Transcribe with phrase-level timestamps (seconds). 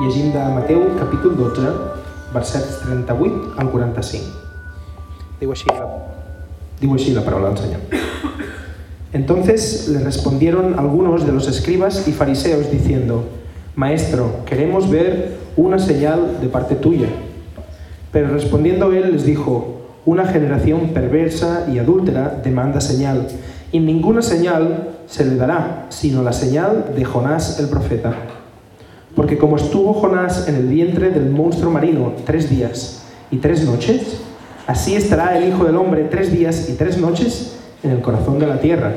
[0.00, 1.60] Llegim de Mateu, capítol 12,
[2.34, 4.24] versets 38 al 45.
[5.38, 5.86] Diu així la,
[6.80, 7.78] diu així la paraula del.
[9.12, 13.24] Entonces le respondieron algunos de los escribas y fariseos diciendo,
[13.76, 17.08] Maestro, queremos ver una señal de parte tuya.
[18.10, 23.28] Pero respondiendo él les dijo, Una generación perversa y adúltera demanda señal,
[23.70, 28.33] y ninguna señal se le dará, sino la señal de Jonás el profeta.
[29.14, 34.20] Porque como estuvo Jonás en el vientre del monstruo marino tres días y tres noches,
[34.66, 38.46] así estará el Hijo del Hombre tres días y tres noches en el corazón de
[38.46, 38.92] la tierra.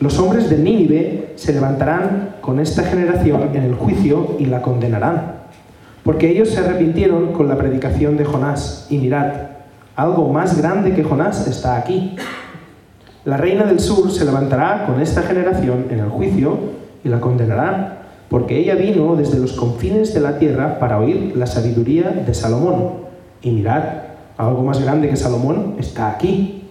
[0.00, 5.44] Los hombres de Nínive se levantarán con esta generación en el juicio y la condenarán,
[6.02, 9.32] porque ellos se arrepintieron con la predicación de Jonás, y mirad,
[9.96, 12.16] algo más grande que Jonás está aquí.
[13.24, 16.58] La reina del sur se levantará con esta generación en el juicio
[17.04, 18.03] y la condenará,
[18.34, 22.94] porque ella vino desde los confines de la tierra para oír la sabiduría de Salomón.
[23.40, 23.84] Y mirad,
[24.36, 26.64] algo más grande que Salomón está aquí.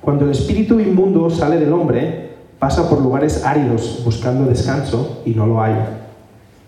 [0.00, 5.46] Cuando el espíritu inmundo sale del hombre, pasa por lugares áridos buscando descanso y no
[5.46, 5.86] lo halla.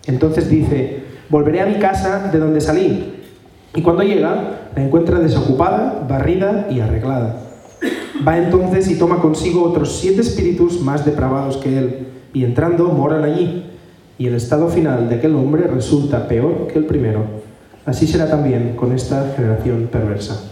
[0.06, 3.14] Entonces dice, volveré a mi casa de donde salí.
[3.74, 7.34] Y cuando llega, la encuentra desocupada, barrida y arreglada.
[8.24, 13.24] Va entonces y toma consigo otros siete espíritus más depravados que él, y entrando moran
[13.24, 13.64] allí.
[14.18, 17.24] Y el estado final de aquel hombre resulta peor que el primero.
[17.86, 20.42] Así será también con esta generación perversa.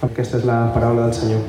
[0.00, 1.42] Aquesta és la paraula del Senyor.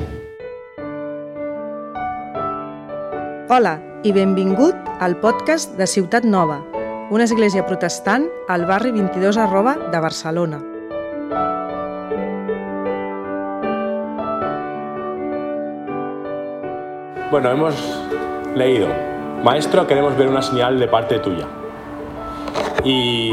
[3.48, 6.58] Hola i benvingut al podcast de Ciutat Nova,
[7.10, 10.60] una església protestant al barri 22 arroba de Barcelona.
[17.30, 17.74] Bueno, hemos
[18.54, 18.88] leído,
[19.42, 21.48] Maestro, queremos ver una señal de parte tuya.
[22.84, 23.32] Y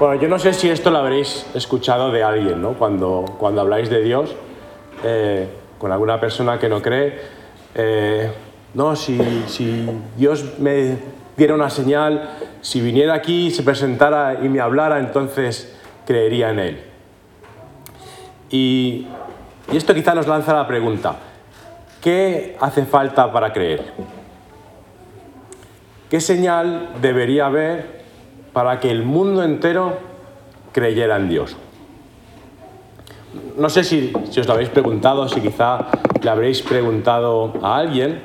[0.00, 2.72] bueno, yo no sé si esto lo habréis escuchado de alguien, ¿no?
[2.72, 4.34] Cuando, cuando habláis de Dios,
[5.04, 7.20] eh, con alguna persona que no cree,
[7.74, 8.32] eh,
[8.72, 9.86] no, si, si
[10.16, 10.96] Dios me
[11.36, 12.30] diera una señal,
[12.62, 16.82] si viniera aquí, se presentara y me hablara, entonces creería en Él.
[18.48, 19.06] Y,
[19.70, 21.16] y esto quizá nos lanza la pregunta,
[22.00, 23.92] ¿qué hace falta para creer?
[26.12, 28.02] ¿Qué señal debería haber
[28.52, 29.96] para que el mundo entero
[30.70, 31.56] creyera en Dios?
[33.56, 35.86] No sé si, os lo habéis preguntado, si quizá
[36.22, 38.20] le habréis preguntado a alguien.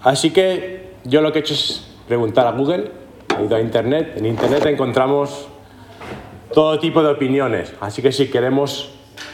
[0.00, 2.92] Así que yo lo que he hecho es preguntar a Google,
[3.36, 4.12] he ido a Internet.
[4.16, 5.48] En Internet encontramos
[6.54, 7.74] todo tipo de opiniones.
[7.80, 8.92] Así que si queremos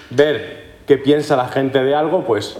[0.09, 2.57] ver qué piensa la gente de algo, pues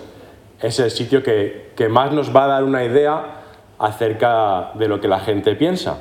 [0.61, 3.41] es el sitio que más nos va a dar una idea
[3.79, 5.99] acerca de lo que la gente piensa.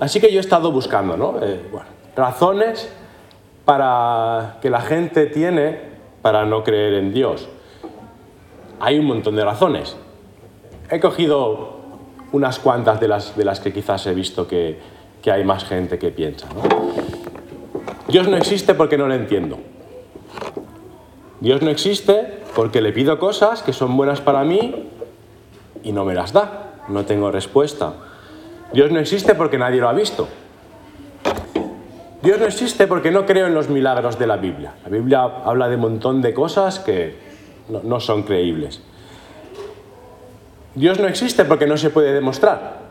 [0.00, 1.36] Así que yo he estado buscando ¿no?
[1.40, 1.86] Eh, bueno,
[2.16, 2.92] razones
[3.64, 5.78] para que la gente tiene
[6.22, 7.48] para no creer en Dios.
[8.80, 9.96] Hay un montón de razones.
[10.90, 11.78] He cogido
[12.32, 14.78] unas cuantas de las, de las que quizás he visto que,
[15.22, 16.46] que hay más gente que piensa.
[16.54, 16.62] ¿no?
[18.08, 19.58] Dios no existe porque no lo entiendo.
[21.40, 24.88] Dios no existe porque le pido cosas que son buenas para mí
[25.82, 27.94] y no me las da no tengo respuesta.
[28.72, 30.28] Dios no existe porque nadie lo ha visto.
[32.22, 34.74] Dios no existe porque no creo en los milagros de la Biblia.
[34.84, 37.16] La Biblia habla de un montón de cosas que
[37.68, 38.82] no, no son creíbles.
[40.74, 42.88] Dios no existe porque no se puede demostrar.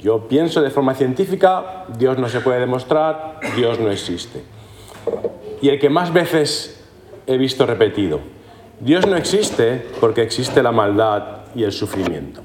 [0.00, 4.42] Yo pienso de forma científica, Dios no se puede demostrar, Dios no existe.
[5.60, 6.84] Y el que más veces
[7.26, 8.20] he visto repetido,
[8.80, 12.42] Dios no existe porque existe la maldad y el sufrimiento.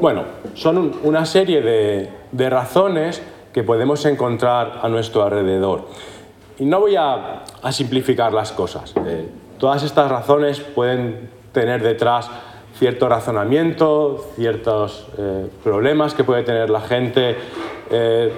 [0.00, 0.24] Bueno,
[0.54, 3.22] son una serie de, razones
[3.52, 5.88] que podemos encontrar a nuestro alrededor.
[6.58, 8.94] Y no voy a, a simplificar las cosas.
[9.06, 9.28] Eh,
[9.58, 12.30] todas estas razones pueden tener detrás
[12.78, 17.36] cierto razonamiento, ciertos eh, problemas que puede tener la gente.
[17.90, 18.32] Eh,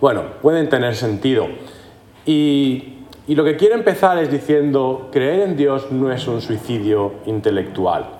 [0.00, 1.46] bueno, pueden tener sentido.
[2.24, 7.14] Y, y lo que quiero empezar es diciendo, creer en Dios no es un suicidio
[7.26, 8.17] intelectual.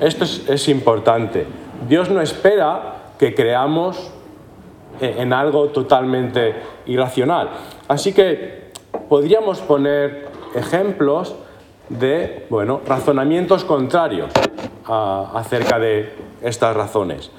[0.00, 1.46] Esto es, importante.
[1.88, 4.12] Dios no espera que creamos
[5.00, 6.54] en algo totalmente
[6.86, 7.50] irracional.
[7.88, 8.70] Así que
[9.08, 11.34] podríamos poner ejemplos
[11.88, 14.30] de bueno, razonamientos contrarios
[14.86, 16.12] acerca de
[16.42, 17.30] estas razones.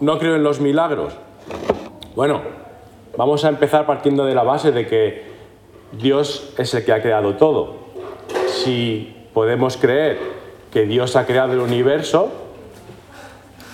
[0.00, 1.14] No creo en los milagros.
[2.14, 2.40] Bueno,
[3.16, 5.24] vamos a empezar partiendo de la base de que
[5.92, 7.88] Dios es el que ha creado todo.
[8.46, 10.37] Si podemos creer
[10.72, 12.30] que Dios ha creado el universo,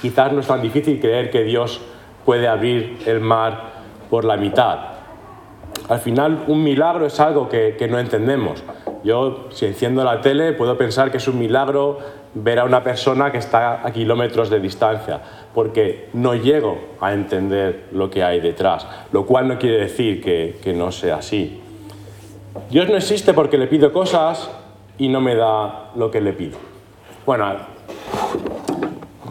[0.00, 1.81] quizás no es tan difícil creer que Dios
[2.25, 3.73] puede abrir el mar
[4.11, 4.79] por la mitad.
[5.88, 8.62] Al final, un milagro es algo que, que no entendemos.
[9.02, 11.99] Yo, si enciendo la tele, puedo pensar que es un milagro
[12.35, 15.20] ver a una persona que está a kilómetros de distancia,
[15.55, 20.58] porque no llego a entender lo que hay detrás, lo cual no quiere decir que,
[20.62, 21.61] que no sea así.
[22.70, 24.50] Dios no existe porque le pido cosas
[24.99, 26.74] y no me da lo que le pido.
[27.26, 27.55] Bueno,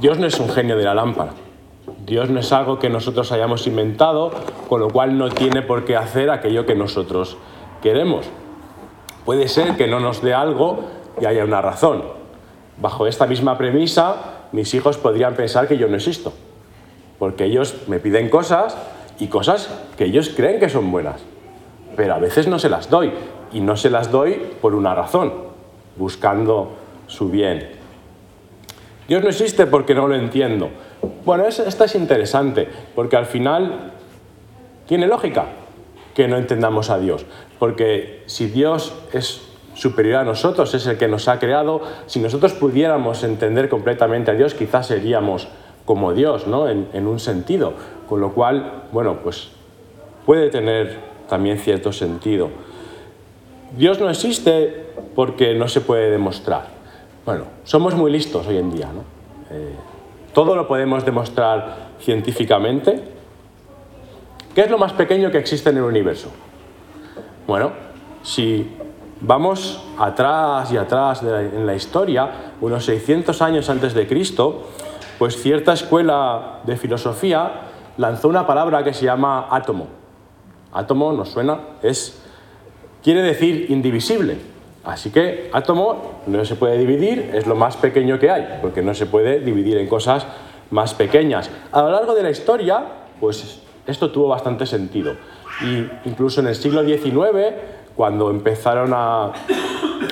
[0.01, 1.34] Dios no es un genio de la lámpara.
[2.07, 4.31] Dios no es algo que nosotros hayamos inventado,
[4.68, 7.38] con lo cual no tiene por qué hacer aquello que nosotros
[7.84, 8.25] queremos.
[9.25, 10.86] Puede ser que no nos dé algo
[11.22, 12.04] y haya una razón.
[12.78, 16.34] Bajo esta misma premisa, mis hijos podrían pensar que yo no existo,
[17.19, 18.75] porque ellos me piden cosas
[19.19, 21.22] y cosas que ellos creen que son buenas,
[21.95, 23.13] pero a veces no se las doy,
[23.54, 25.31] y no se las doy por una razón,
[25.95, 26.72] buscando
[27.06, 27.82] su bien.
[29.07, 30.69] Dios no existe porque no lo entiendo.
[31.25, 33.91] Bueno, esta es interesante, porque al final
[34.88, 35.45] tiene lógica
[36.13, 37.25] que no entendamos a Dios,
[37.59, 39.41] porque si Dios es
[39.73, 44.35] superior a nosotros, es el que nos ha creado, si nosotros pudiéramos entender completamente a
[44.35, 45.47] Dios, quizás seríamos
[45.85, 46.69] como Dios, ¿no?
[46.69, 47.73] En, en un sentido,
[48.07, 49.49] con lo cual, bueno, pues
[50.25, 52.49] puede tener también cierto sentido.
[53.75, 54.85] Dios no existe
[55.15, 56.72] porque no se puede demostrar.
[57.25, 59.03] Bueno, somos muy listos hoy en día, ¿no?
[59.49, 59.75] Eh,
[60.33, 63.01] todo lo podemos demostrar científicamente.
[64.53, 66.29] ¿Qué es lo más pequeño que existe en el universo?
[67.47, 67.71] Bueno,
[68.23, 68.75] si
[69.21, 72.29] vamos atrás y atrás en la historia,
[72.59, 74.67] unos 600 años antes de Cristo,
[75.17, 79.87] pues cierta escuela de filosofía lanzó una palabra que se llama átomo.
[80.73, 82.21] Átomo, nos suena, es
[83.01, 84.52] quiere decir indivisible.
[84.83, 88.94] Así que átomo no se puede dividir, es lo más pequeño que hay, porque no
[88.94, 90.27] se puede dividir en cosas
[90.71, 91.50] más pequeñas.
[91.71, 92.83] A lo largo de la historia,
[93.19, 95.15] pues esto tuvo bastante sentido.
[95.62, 97.53] Y incluso en el siglo XIX,
[97.95, 99.31] cuando empezaron a,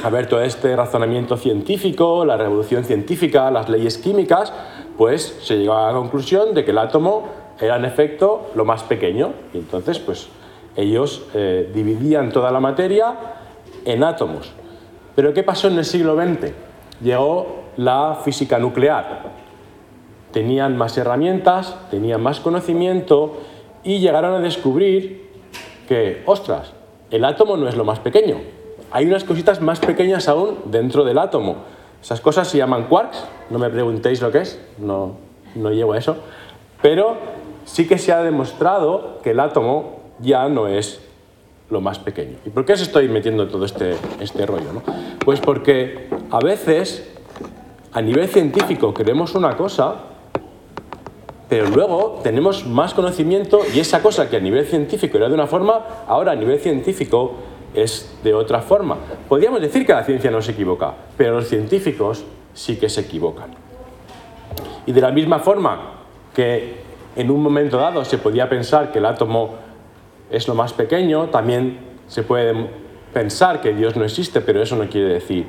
[0.04, 4.54] a ver todo este razonamiento científico, la revolución científica, las leyes químicas,
[4.98, 7.28] pues se llegó a la conclusión de que el átomo
[7.60, 9.34] era en efecto lo más pequeño.
[9.54, 10.30] Y entonces, pues
[10.78, 13.16] ellos eh, dividían toda la materia
[13.84, 14.54] en átomos.
[15.16, 16.52] Pero ¿qué pasó en el siglo XX?
[17.02, 19.24] Llegó la física nuclear.
[20.32, 23.38] Tenían más herramientas, tenían más conocimiento
[23.84, 25.30] y llegaron a descubrir
[25.88, 26.74] que, ostras,
[27.10, 28.38] el átomo no es lo más pequeño.
[28.92, 31.58] Hay unas cositas más pequeñas aún dentro del átomo.
[32.02, 35.18] Esas cosas se llaman quarks, no me preguntéis lo que es, no,
[35.56, 36.18] no llego a eso,
[36.82, 37.16] pero
[37.66, 41.02] sí que se ha demostrado que el átomo ya no es
[41.72, 42.38] lo más pequeño.
[42.46, 44.84] ¿Y por qué os estoy metiendo todo este, este rollo?
[45.24, 47.10] Pues porque a veces
[47.94, 49.96] a nivel científico creemos una cosa,
[51.50, 55.48] pero luego tenemos más conocimiento y esa cosa que a nivel científico era de una
[55.48, 57.36] forma, ahora a nivel científico
[57.74, 58.98] es de otra forma.
[59.28, 62.24] Podríamos decir que la ciencia no se equivoca, pero los científicos
[62.54, 63.52] sí que se equivocan.
[64.86, 66.02] Y de la misma forma
[66.34, 66.82] que
[67.16, 69.71] en un momento dado se podía pensar que el átomo
[70.32, 72.70] es lo más pequeño, también se puede
[73.14, 75.46] pensar que Dios no existe, pero eso no quiere decir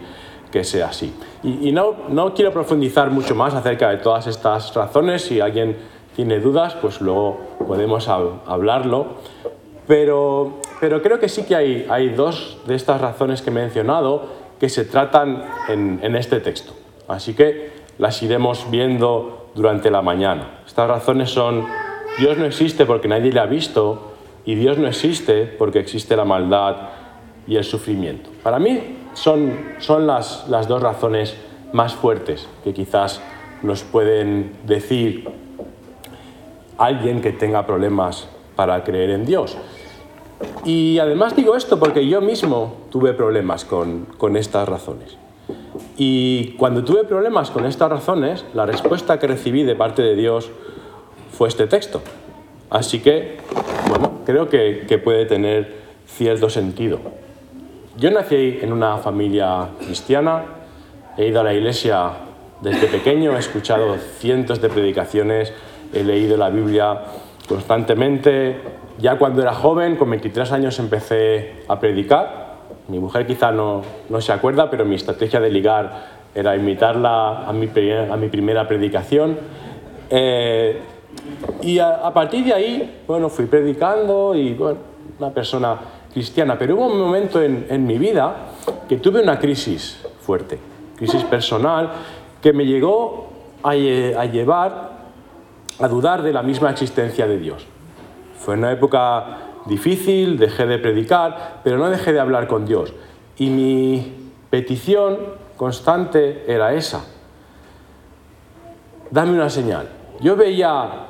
[0.50, 1.14] que sea así.
[1.42, 5.76] Y, no, no, quiero profundizar mucho más acerca de todas estas razones, si alguien
[6.14, 9.06] tiene dudas, pues luego podemos hablarlo,
[9.86, 14.26] pero, pero creo que sí que hay, hay, dos de estas razones que he mencionado
[14.60, 16.74] que se tratan en, en este texto,
[17.08, 20.60] así que las iremos viendo durante la mañana.
[20.66, 21.66] Estas razones son,
[22.18, 24.11] Dios no existe porque nadie le ha visto,
[24.44, 26.88] y Dios no existe porque existe la maldad
[27.46, 28.30] y el sufrimiento.
[28.42, 31.36] Para mí son, son las, las dos razones
[31.72, 33.20] más fuertes que quizás
[33.62, 35.28] nos pueden decir
[36.78, 39.56] alguien que tenga problemas para creer en Dios.
[40.64, 45.16] Y además digo esto porque yo mismo tuve problemas con, con, estas razones.
[45.96, 50.50] Y cuando tuve problemas con estas razones, la respuesta que recibí de parte de Dios
[51.32, 52.02] fue este texto.
[52.72, 53.36] Así que,
[53.90, 55.74] bueno, creo que, que puede tener
[56.06, 57.00] cierto sentido.
[57.98, 60.44] Yo nací en una familia cristiana,
[61.18, 62.12] he ido a la iglesia
[62.62, 65.52] desde pequeño, he escuchado cientos de predicaciones,
[65.92, 67.02] he leído la Biblia
[67.46, 68.56] constantemente.
[68.98, 72.56] Ya cuando era joven, con 23 años, empecé a predicar.
[72.88, 77.52] Mi mujer quizá no, no se acuerda, pero mi estrategia de ligar era invitarla a
[77.52, 79.36] mi, primera predicación.
[80.08, 80.80] Eh,
[81.62, 84.78] y a, partir de ahí, bueno, fui predicando y, bueno,
[85.18, 85.78] una persona
[86.12, 88.34] cristiana, pero hubo un momento en, en mi vida
[88.88, 90.58] que tuve una crisis fuerte,
[90.96, 91.90] crisis personal,
[92.40, 93.28] que me llegó
[93.62, 94.92] a, a llevar
[95.78, 97.66] a dudar de la misma existencia de Dios.
[98.38, 102.92] Fue una época difícil, dejé de predicar, pero no dejé de hablar con Dios.
[103.38, 105.18] Y mi petición
[105.56, 107.04] constante era esa.
[109.10, 110.01] Dame una señal.
[110.22, 111.08] Yo veía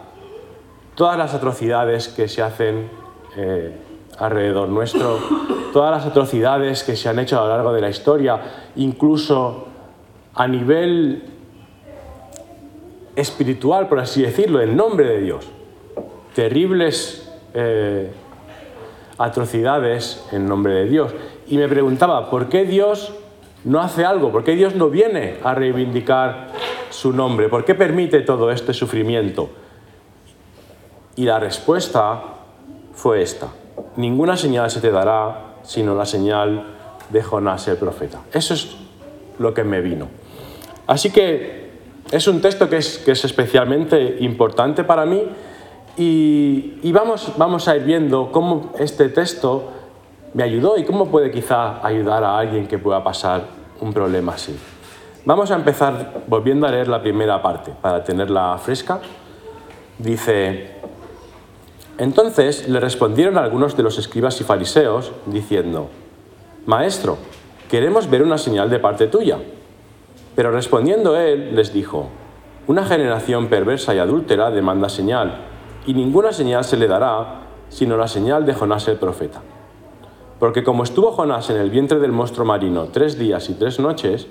[0.94, 2.88] todas las atrocidades que se hacen
[3.36, 3.76] eh,
[4.18, 5.18] alrededor nuestro,
[5.72, 8.40] todas las atrocidades que se han hecho a lo largo de la historia,
[8.76, 9.66] incluso
[10.34, 11.24] a nivel
[13.14, 15.46] espiritual, por así decirlo, en nombre de Dios.
[16.34, 18.10] Terribles eh,
[19.18, 21.12] atrocidades en nombre de Dios.
[21.48, 23.12] Y me preguntaba, ¿por qué Dios
[23.64, 24.32] no hace algo?
[24.32, 26.48] ¿Por qué Dios no viene a reivindicar
[26.92, 27.48] su nombre?
[27.48, 29.50] ¿Por qué permite todo este sufrimiento?
[31.16, 32.22] Y la respuesta
[32.94, 33.48] fue esta.
[33.96, 36.64] Ninguna señal se te dará sino la señal
[37.10, 38.20] de Jonás el profeta.
[38.32, 38.76] Eso es
[39.38, 40.08] lo que me vino.
[40.86, 41.70] Así que
[42.10, 45.22] es un texto que es, que es especialmente importante para mí
[45.96, 49.70] y, vamos, vamos a ir viendo cómo este texto
[50.34, 53.44] me ayudó y cómo puede quizá ayudar a alguien que pueda pasar
[53.80, 54.56] un problema así.
[55.24, 58.98] Vamos a empezar volviendo a leer la primera parte para tenerla fresca.
[59.98, 60.72] Dice,
[61.96, 65.90] entonces le respondieron algunos de los escribas y fariseos diciendo,
[66.66, 67.18] Maestro,
[67.70, 69.38] queremos ver una señal de parte tuya.
[70.34, 72.08] Pero respondiendo él les dijo,
[72.66, 75.36] Una generación perversa y adúltera demanda señal
[75.86, 79.40] y ninguna señal se le dará sino la señal de Jonás el profeta.
[80.40, 84.26] Porque como estuvo Jonás en el vientre del monstruo marino tres días y tres noches,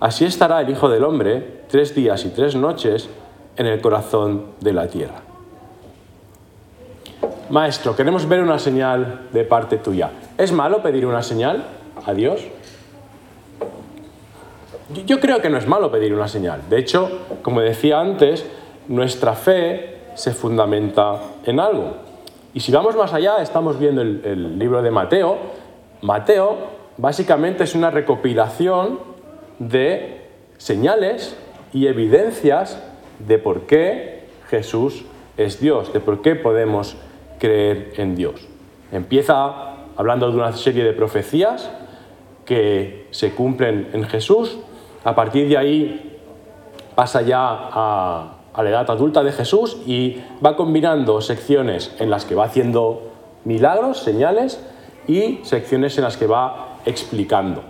[0.00, 3.08] así estará el Hijo del Hombre tres días y tres noches
[3.56, 5.22] en el corazón de la tierra.
[7.50, 10.10] Maestro, queremos ver una señal de parte tuya.
[10.38, 11.64] ¿Es malo pedir una señal
[12.06, 12.40] a Dios?
[15.06, 16.62] Yo creo que no es malo pedir una señal.
[16.68, 17.08] De hecho,
[17.42, 18.44] como decía antes,
[18.88, 21.94] nuestra fe se fundamenta en algo.
[22.54, 25.38] Y si vamos más allá, estamos viendo el, libro de Mateo.
[26.02, 26.56] Mateo
[26.96, 29.09] básicamente es una recopilación
[29.60, 30.22] de
[30.58, 31.36] señales
[31.72, 32.82] y evidencias
[33.20, 35.04] de por qué Jesús
[35.36, 36.96] es Dios, de por qué podemos
[37.38, 38.48] creer en Dios.
[38.90, 41.70] Empieza hablando de una serie de profecías
[42.44, 44.58] que se cumplen en Jesús.
[45.04, 46.18] A partir de ahí
[46.94, 52.34] pasa ya a, la edad adulta de Jesús y va combinando secciones en las que
[52.34, 53.10] va haciendo
[53.44, 54.60] milagros, señales,
[55.06, 57.62] y secciones en las que va explicando.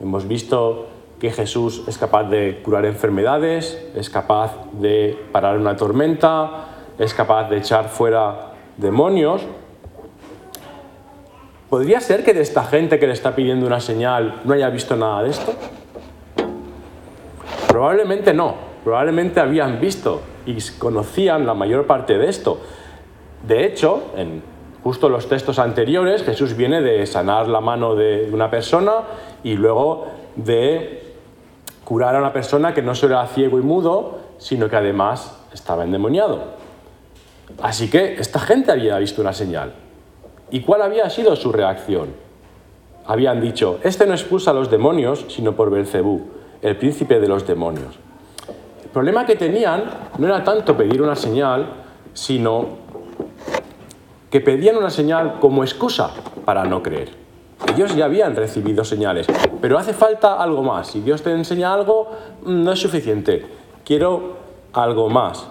[0.00, 0.86] Hemos visto
[1.20, 6.66] que Jesús es capaz de curar enfermedades, es capaz de parar una tormenta,
[6.98, 9.42] es capaz de echar fuera demonios.
[11.68, 14.96] ¿Podría ser que de esta gente que le está pidiendo una señal no haya visto
[14.96, 15.52] nada de esto?
[17.68, 22.60] Probablemente no, probablemente habían visto y conocían la mayor parte de esto.
[23.46, 24.42] De hecho, en
[24.82, 28.92] justo los textos anteriores, Jesús viene de sanar la mano de una persona
[29.42, 30.06] y luego
[30.36, 31.07] de
[31.88, 35.84] curar a una persona que no solo era ciego y mudo, sino que además estaba
[35.84, 36.40] endemoniado.
[37.62, 39.72] Así que esta gente había visto una señal.
[40.50, 42.08] ¿Y cuál había sido su reacción?
[43.06, 46.26] Habían dicho, este no expulsa a los demonios, sino por Belcebú,
[46.60, 47.98] el príncipe de los demonios.
[48.84, 49.84] El problema que tenían
[50.18, 51.68] no era tanto pedir una señal,
[52.12, 52.66] sino
[54.30, 56.10] que pedían una señal como excusa
[56.44, 57.17] para no creer.
[57.66, 59.26] Ellos ya habían recibido señales,
[59.60, 60.88] pero hace falta algo más.
[60.88, 62.10] Si Dios te enseña algo,
[62.42, 63.44] mm, no es suficiente.
[63.84, 64.36] Quiero
[64.72, 65.46] algo más.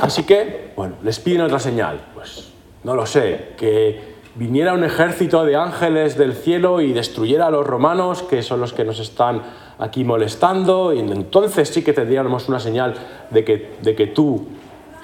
[0.00, 2.00] Así que, bueno, les piden otra señal.
[2.14, 2.50] Pues
[2.84, 7.66] no lo sé, que viniera un ejército de ángeles del cielo y destruyera a los
[7.66, 9.42] romanos, que son los que nos están
[9.78, 12.94] aquí molestando, y entonces sí que tendríamos una señal
[13.30, 14.46] de que, de que tú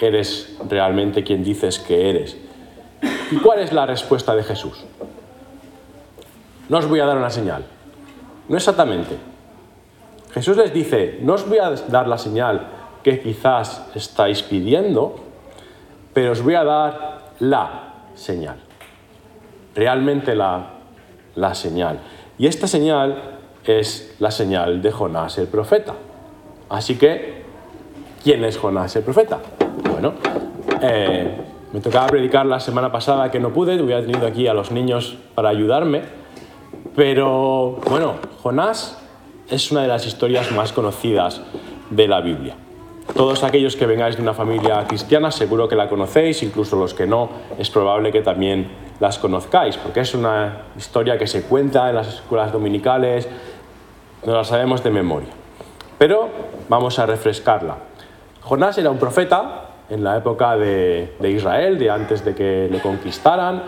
[0.00, 2.36] eres realmente quien dices que eres.
[3.30, 4.84] ¿Y cuál es la respuesta de Jesús?
[6.70, 7.66] No os voy a dar una señal.
[8.48, 9.18] No exactamente.
[10.32, 12.68] Jesús les dice, no os voy a dar la señal
[13.02, 15.16] que quizás estáis pidiendo,
[16.14, 18.70] pero os voy a dar la señal
[19.74, 20.70] realmente la,
[21.34, 22.00] la señal.
[22.38, 25.94] Y esta señal es la señal de Jonás el profeta.
[26.68, 27.42] Así que,
[28.22, 29.38] ¿quién es Jonás el profeta?
[29.90, 30.14] Bueno,
[30.82, 31.36] eh,
[31.72, 35.18] me tocaba predicar la semana pasada que no pude, hubiera tenido aquí a los niños
[35.34, 36.02] para ayudarme,
[36.94, 38.98] pero bueno, Jonás
[39.48, 41.40] es una de las historias más conocidas
[41.90, 42.56] de la Biblia.
[43.14, 47.06] Todos aquellos que vengáis de una familia cristiana seguro que la conocéis, incluso los que
[47.06, 47.28] no,
[47.58, 48.70] es probable que también
[49.00, 53.28] las conozcáis, porque es una historia que se cuenta en las escuelas dominicales,
[54.24, 55.30] no la sabemos de memoria.
[55.98, 56.28] Pero
[56.68, 57.76] vamos a refrescarla.
[58.42, 62.80] Jonás era un profeta en la época de, de Israel, de antes de que le
[62.80, 63.64] conquistaran,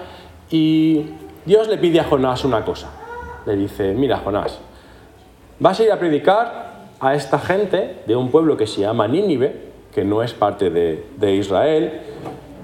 [0.51, 1.07] y
[1.45, 3.02] Dios le pide a Jonás una cosa.
[3.47, 4.59] Le dice, mira Jonás,
[5.59, 9.73] vas a ir a predicar a esta gente de un pueblo que se llama Nínive,
[9.93, 12.01] que no es parte de, de Israel,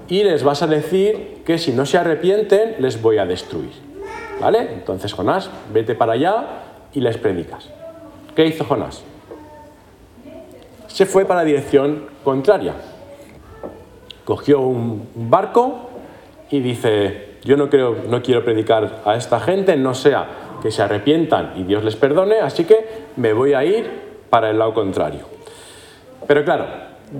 [0.07, 3.71] y les vas a decir que si no se arrepienten les voy a destruir.
[4.39, 4.73] ¿Vale?
[4.73, 6.45] Entonces Jonás, vete para allá
[6.93, 7.69] y les predicas.
[8.35, 9.03] ¿Qué hizo Jonás?
[10.87, 12.73] Se fue para la dirección contraria.
[14.23, 15.89] Cogió un barco
[16.49, 17.69] y dice, yo no,
[18.09, 20.27] no quiero predicar a esta gente, no sea
[20.61, 23.89] que se arrepientan y Dios les perdone, así que me voy a ir
[24.29, 25.25] para el lado contrario.
[26.27, 26.65] Pero claro,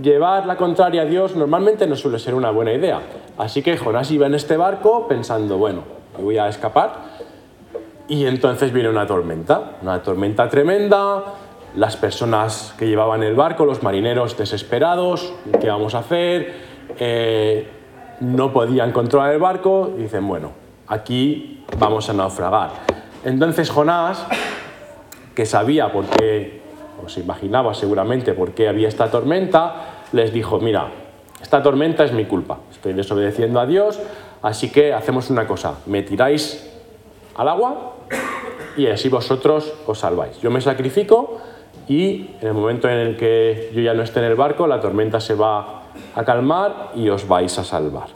[0.01, 3.01] llevar la contraria a Dios normalmente no suele ser una buena idea.
[3.37, 5.83] Así que Jonás iba en este barco pensando, bueno,
[6.17, 7.19] me voy a escapar.
[8.07, 11.23] Y entonces viene una tormenta, una tormenta tremenda,
[11.75, 15.31] las personas que llevaban el barco, los marineros desesperados,
[15.61, 16.53] ¿qué vamos a hacer?
[16.97, 17.67] Eh,
[18.21, 20.51] no podían controlar el barco y dicen, bueno,
[20.87, 22.71] aquí vamos a naufragar.
[23.23, 24.25] Entonces Jonás,
[25.35, 26.61] que sabía por qué,
[27.03, 30.87] o se imaginaba seguramente por qué había esta tormenta, les dijo, mira,
[31.41, 33.99] esta tormenta es mi culpa, estoy desobedeciendo a Dios,
[34.41, 36.69] así que hacemos una cosa, me tiráis
[37.35, 37.95] al agua
[38.77, 40.39] y así vosotros os salváis.
[40.41, 41.37] Yo me sacrifico
[41.87, 44.79] y en el momento en el que yo ya no esté en el barco, la
[44.79, 45.83] tormenta se va
[46.15, 48.07] a calmar y os vais a salvar.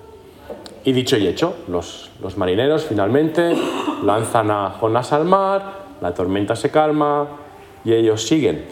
[0.85, 3.55] Y dicho y hecho, los, los marineros finalmente
[4.03, 5.61] lanzan a Jonás al mar,
[6.01, 7.27] la tormenta se calma
[7.83, 8.65] y ellos siguen.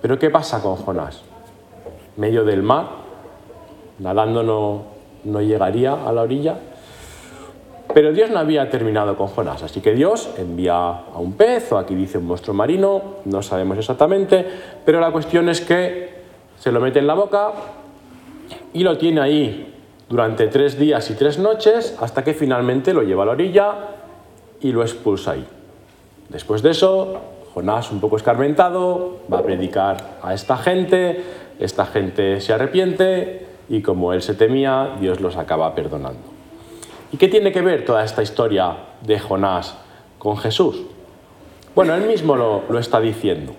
[0.00, 1.22] Pero ¿qué pasa con Jonás?
[2.16, 2.86] Medio del mar,
[3.98, 4.82] nadando no,
[5.24, 6.56] no llegaría a la orilla.
[7.92, 11.78] Pero Dios no había terminado con Jonás, así que Dios envía a un pez, o
[11.78, 14.46] aquí dice un monstruo marino, no sabemos exactamente,
[14.84, 16.18] pero la cuestión es que
[16.58, 17.52] se lo mete en la boca
[18.72, 19.74] y lo tiene ahí
[20.08, 23.74] durante tres días y tres noches hasta que finalmente lo lleva a la orilla
[24.60, 25.46] y lo expulsa ahí.
[26.28, 27.20] Después de eso,
[27.54, 31.24] Jonás, un poco escarmentado, va a predicar a esta gente,
[31.58, 36.20] esta gente se arrepiente y como él se temía, Dios los acaba perdonando.
[37.12, 39.76] ¿Y qué tiene que ver toda esta historia de Jonás
[40.18, 40.82] con Jesús?
[41.74, 43.54] Bueno, él mismo lo, lo está diciendo.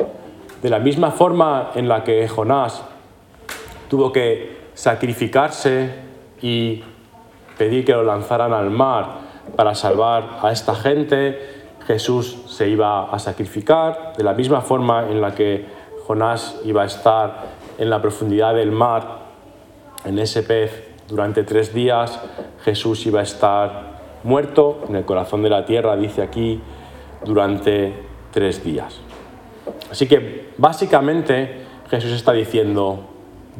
[0.61, 2.83] De la misma forma en la que Jonás
[3.89, 5.89] tuvo que sacrificarse
[6.41, 6.83] y
[7.57, 11.39] pedir que lo lanzaran al mar para salvar a esta gente,
[11.85, 15.65] Jesús se iba a sacrificar, de la misma forma en la que
[16.05, 17.43] Jonás iba a estar
[17.77, 19.19] en la profundidad del mar,
[20.05, 22.19] en ese pez, durante tres días,
[22.63, 26.61] Jesús iba a estar muerto en el corazón de la tierra, dice aquí,
[27.25, 27.93] durante
[28.31, 28.99] tres días.
[29.91, 33.05] Así que básicamente Jesús está diciendo,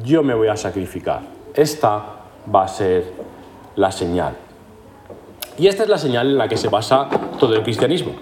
[0.04, 1.22] yo me voy a sacrificar.
[1.54, 2.06] Esta
[2.54, 3.06] va a ser
[3.76, 4.36] la señal.
[5.60, 8.14] Y esta es la señal en la que se basa todo el cristianismo.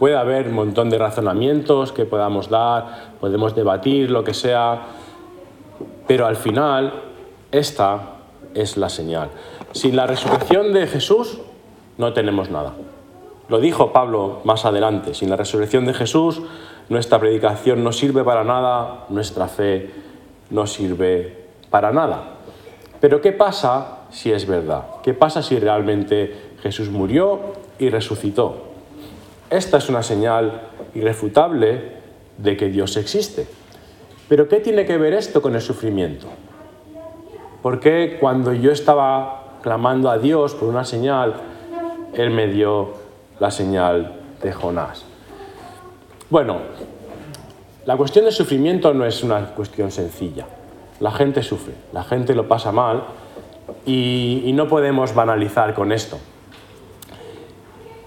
[0.00, 4.82] Puede haber un montón de razonamientos que podamos dar, podemos debatir, lo que sea,
[6.08, 6.92] pero al final
[7.52, 8.16] esta
[8.54, 9.30] es la señal.
[9.70, 11.38] Sin la resurrección de Jesús
[11.96, 12.72] no tenemos nada.
[13.48, 16.42] Lo dijo Pablo más adelante, sin la resurrección de Jesús
[16.88, 19.90] nuestra predicación no sirve para nada, nuestra fe
[20.50, 22.22] no sirve para nada.
[23.00, 24.86] Pero ¿qué pasa si es verdad?
[25.02, 27.40] ¿Qué pasa si realmente Jesús murió
[27.78, 28.64] y resucitó?
[29.50, 30.62] Esta es una señal
[30.94, 31.96] irrefutable
[32.38, 33.46] de que Dios existe.
[34.28, 36.26] Pero ¿qué tiene que ver esto con el sufrimiento?
[37.62, 41.34] Porque cuando yo estaba clamando a Dios por una señal,
[42.14, 42.94] Él me dio
[43.38, 45.04] la señal de Jonás.
[46.28, 46.58] Bueno,
[47.84, 50.46] la cuestión del sufrimiento no es una cuestión sencilla.
[50.98, 53.04] La gente sufre, la gente lo pasa mal
[53.84, 56.18] y, y no podemos banalizar con esto.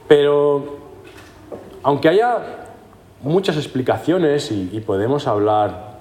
[0.08, 0.80] Pero
[1.84, 2.68] aunque haya
[3.22, 6.00] muchas explicaciones y, y, podemos hablar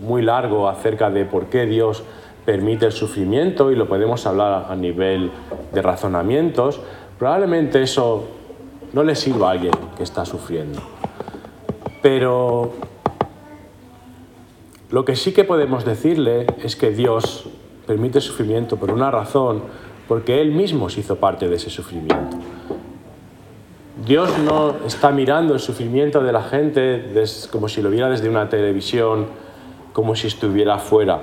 [0.00, 2.02] muy largo acerca de por qué Dios
[2.44, 5.30] permite el sufrimiento y lo podemos hablar a nivel
[5.72, 6.80] de razonamientos,
[7.18, 8.26] probablemente eso
[8.92, 10.80] no le sirva a alguien que está sufriendo.
[12.00, 12.72] Pero
[14.90, 17.48] lo que sí que podemos decirle es que Dios
[17.88, 19.62] permite sufrimiento por una razón,
[20.06, 22.36] porque Él mismo se hizo parte de ese sufrimiento.
[24.06, 27.12] Dios no está mirando el sufrimiento de la gente
[27.50, 29.26] como si lo viera desde una televisión,
[29.94, 31.20] como si estuviera fuera.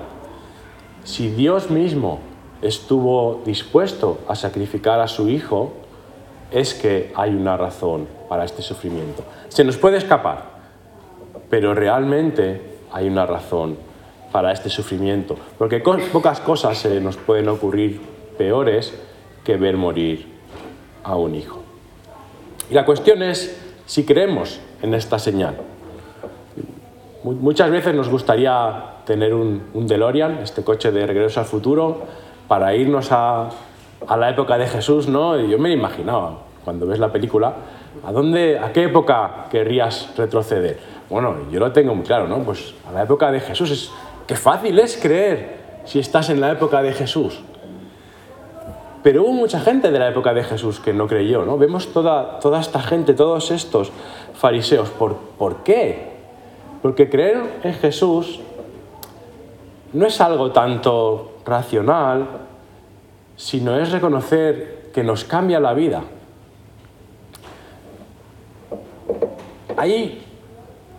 [1.04, 2.19] Si Dios mismo
[2.63, 5.73] estuvo dispuesto a sacrificar a su Hijo,
[6.51, 9.23] es que hay una razón para este sufrimiento.
[9.49, 10.45] Se nos puede escapar,
[11.47, 12.60] pero realmente
[12.91, 13.78] hay una razón
[14.36, 18.02] para este sufrimiento, porque pocas cosas se nos pueden ocurrir
[18.38, 18.93] peores
[19.45, 20.28] que ver morir
[21.06, 21.63] a un hijo.
[22.69, 25.56] Y la cuestión es si creemos en esta señal.
[27.24, 32.02] Muchas veces nos gustaría tener un, DeLorean, este coche de regreso al futuro,
[32.50, 33.52] para irnos a,
[34.19, 35.39] la época de Jesús, ¿no?
[35.39, 37.54] yo me imaginaba, cuando ves la película,
[38.06, 40.78] ¿a, dónde, ¿a qué época querrías retroceder?
[41.10, 42.39] Bueno, yo lo tengo muy claro, ¿no?
[42.39, 43.71] Pues a la época de Jesús.
[43.71, 43.91] Es,
[44.27, 47.41] qué fácil es creer si estás en la época de Jesús.
[49.03, 51.57] Pero hubo mucha gente de la época de Jesús que no creyó, ¿no?
[51.59, 53.91] Vemos toda, toda esta gente, todos estos
[54.33, 54.89] fariseos.
[54.89, 56.15] ¿Por, ¿Por qué?
[56.81, 58.39] Porque creer en Jesús
[59.93, 62.27] no es algo tanto racional,
[63.35, 66.03] sino es reconocer que nos cambia la vida.
[69.77, 70.23] Hay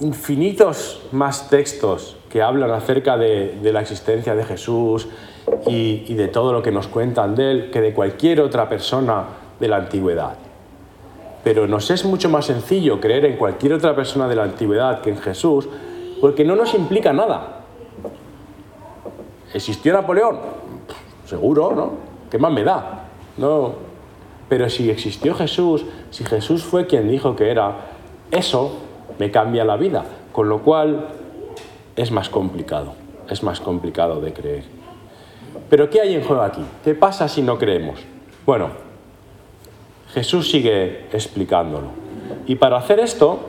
[0.00, 5.08] infinitos más textos que hablan acerca de, la existencia de Jesús
[5.66, 9.24] y, y de todo lo que nos cuentan de él que de cualquier otra persona
[9.58, 10.34] de la antigüedad.
[11.42, 15.08] Pero nos es mucho más sencillo creer en cualquier otra persona de la antigüedad que
[15.08, 15.66] en Jesús,
[16.20, 17.60] porque no nos implica nada.
[19.54, 20.38] ¿Existió Napoleón?
[21.24, 21.92] Seguro, ¿no?
[22.30, 23.04] ¿Qué más me da?
[23.38, 23.76] No.
[24.50, 27.76] Pero si existió Jesús, si Jesús fue quien dijo que era,
[28.30, 28.72] eso
[29.18, 31.15] me cambia la vida, con lo cual
[31.96, 32.94] es más complicado,
[33.28, 34.64] es más complicado de creer.
[35.68, 36.62] Pero ¿qué hay en juego aquí?
[36.84, 38.00] ¿Qué pasa si no creemos?
[38.44, 38.68] Bueno,
[40.12, 41.88] Jesús sigue explicándolo.
[42.46, 43.40] Y para hacer esto,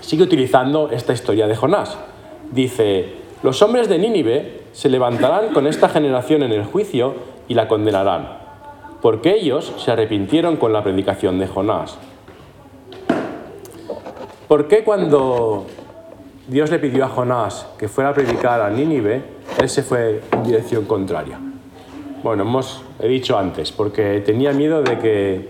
[0.00, 1.96] sigue utilizando esta historia de Jonás.
[2.50, 7.14] Dice, los hombres de Nínive se levantarán con esta generación en el juicio
[7.48, 8.38] y la condenarán,
[9.02, 11.98] porque ellos se arrepintieron con la predicación de Jonás.
[14.48, 15.66] ¿Por qué cuando
[16.50, 19.22] Dios le pidió a Jonás que fuera a predicar a Nínive,
[19.60, 21.38] él se fue en dirección contraria?
[22.24, 25.48] Bueno, hemos, he dicho antes, porque tenía miedo de que,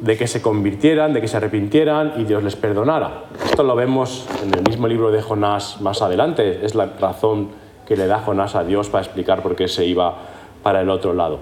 [0.00, 3.24] de que se convirtieran, de que se arrepintieran y Dios les perdonara.
[3.44, 6.64] Esto lo vemos en el mismo libro de Jonás más adelante.
[6.64, 7.50] Es la razón
[7.86, 10.16] que le da Jonás a Dios para explicar por qué se iba
[10.62, 11.40] para el otro lado.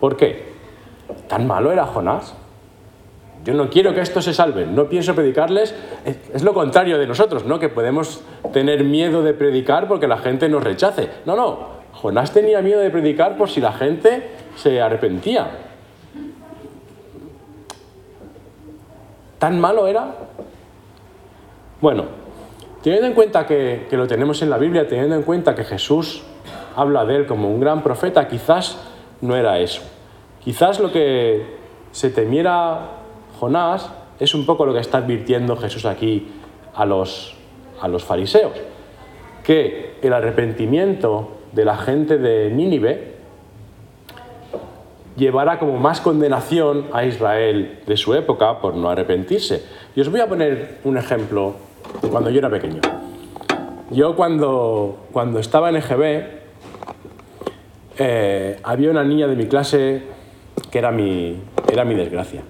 [0.00, 0.52] ¿Por qué?
[1.28, 2.34] ¿Tan malo era Jonás?
[3.44, 5.74] Yo no quiero que estos se salven, no pienso predicarles.
[6.04, 7.58] Es lo contrario de nosotros, ¿no?
[7.58, 8.20] Que podemos
[8.52, 11.08] tener miedo de predicar porque la gente nos rechace.
[11.24, 11.78] No, no.
[11.92, 15.50] Jonás tenía miedo de predicar por si la gente se arrepentía.
[19.38, 20.14] ¿Tan malo era?
[21.80, 22.04] Bueno,
[22.82, 26.22] teniendo en cuenta que, que, lo tenemos en la Biblia, teniendo en cuenta que Jesús
[26.76, 28.78] habla de él como un gran profeta, quizás
[29.20, 29.82] no era eso.
[30.42, 31.56] Quizás lo que
[31.92, 32.97] se temiera
[33.38, 36.28] Jonás es un poco lo que está advirtiendo Jesús aquí
[36.74, 37.34] a los,
[37.80, 38.52] a los fariseos,
[39.44, 43.14] que el arrepentimiento de la gente de Nínive
[45.16, 49.64] llevará como más condenación a Israel de su época por no arrepentirse.
[49.94, 51.56] Y os voy a poner un ejemplo
[52.02, 52.80] de cuando yo era pequeño.
[53.90, 56.24] Yo cuando, cuando estaba en EGB,
[57.98, 60.02] eh, había una niña de mi clase
[60.70, 61.40] que era mi,
[61.72, 62.42] era mi desgracia.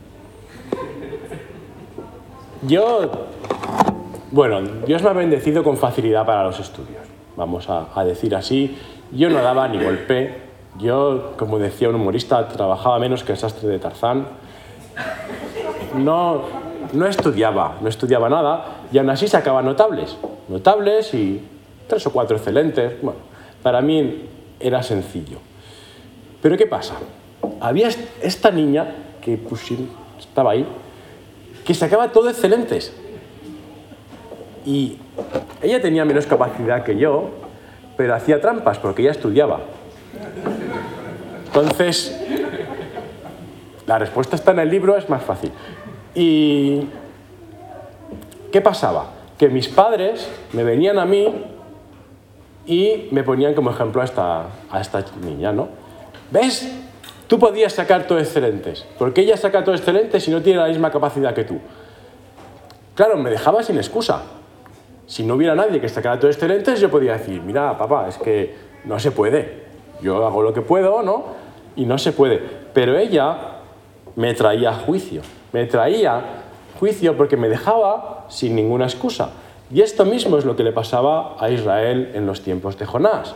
[2.62, 3.10] Yo,
[4.32, 7.02] bueno, Dios me ha bendecido con facilidad para los estudios,
[7.36, 8.76] vamos a, decir así.
[9.12, 10.34] Yo no daba ni golpe,
[10.78, 14.26] yo, como decía un humorista, trabajaba menos que el sastre de Tarzán.
[15.96, 16.42] No,
[16.92, 20.16] no estudiaba, no estudiaba nada y aún así sacaba notables,
[20.48, 21.40] notables y
[21.86, 23.00] tres o cuatro excelentes.
[23.00, 23.20] Bueno,
[23.62, 25.38] para mí era sencillo.
[26.42, 26.94] Pero ¿qué pasa?
[27.60, 27.88] Había
[28.20, 29.62] esta niña que pues,
[30.18, 30.66] estaba ahí,
[31.68, 32.94] que sacaba todo excelentes.
[34.64, 34.96] Y
[35.60, 37.28] ella tenía menos capacidad que yo,
[37.94, 39.60] pero hacía trampas porque ella estudiaba.
[41.44, 42.18] Entonces,
[43.86, 45.52] la respuesta está en el libro, es más fácil.
[46.14, 46.84] ¿Y
[48.50, 49.10] qué pasaba?
[49.36, 51.44] Que mis padres me venían a mí
[52.64, 55.68] y me ponían como ejemplo a esta, a esta niña, ¿no?
[56.30, 56.72] ¿Ves?
[57.28, 60.90] Tú podías sacar todo excelentes, porque ella saca todo excelentes y no tiene la misma
[60.90, 61.60] capacidad que tú.
[62.94, 64.22] Claro, me dejaba sin excusa.
[65.06, 68.56] Si no hubiera nadie que sacara todo excelentes, yo podía decir, mira, papá, es que
[68.84, 69.64] no se puede.
[70.00, 71.24] Yo hago lo que puedo, ¿no?
[71.76, 72.42] Y no se puede.
[72.72, 73.36] Pero ella
[74.16, 75.20] me traía juicio.
[75.52, 76.22] Me traía
[76.80, 79.30] juicio porque me dejaba sin ninguna excusa.
[79.70, 83.34] Y esto mismo es lo que le pasaba a Israel en los tiempos de Jonás.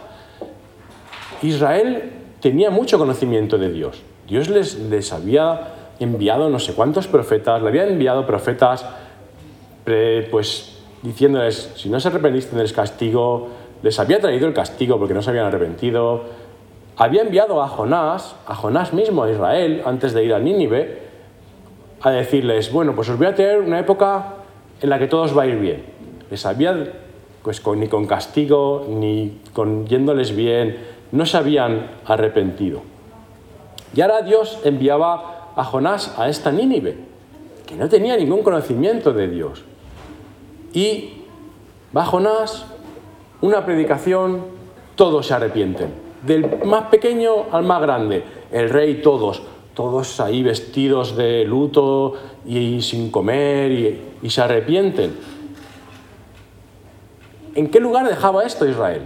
[1.42, 4.02] Israel tenía mucho conocimiento de Dios.
[4.28, 8.84] Dios les, les había enviado no sé cuántos profetas, le había enviado profetas
[9.84, 13.48] pues diciéndoles, si no se arrepentís tendréis castigo,
[13.82, 16.24] les había traído el castigo porque no se habían arrepentido,
[16.96, 21.02] había enviado a Jonás, a Jonás mismo, a Israel, antes de ir a Nínive,
[22.00, 24.34] a decirles, bueno, pues os voy a tener una época
[24.80, 25.84] en la que todo os va a ir bien.
[26.30, 26.92] Les había,
[27.42, 30.76] pues ni con castigo, ni con yéndoles bien,
[31.12, 32.82] no se habían arrepentido.
[33.94, 36.96] Y ahora Dios enviaba a Jonás a esta Nínive,
[37.66, 39.62] que no tenía ningún conocimiento de Dios.
[40.72, 41.12] Y
[41.96, 42.64] va Jonás,
[43.42, 44.46] una predicación,
[44.96, 45.92] todos se arrepienten.
[46.22, 49.42] Del más pequeño al más grande, el rey todos,
[49.74, 52.14] todos ahí vestidos de luto
[52.46, 55.14] y, sin comer y, y se arrepienten.
[57.54, 59.02] ¿En qué lugar dejaba esto Israel?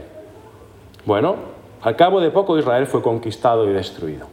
[1.04, 4.26] Bueno, al cabo de poco Israel fue conquistado y destruido.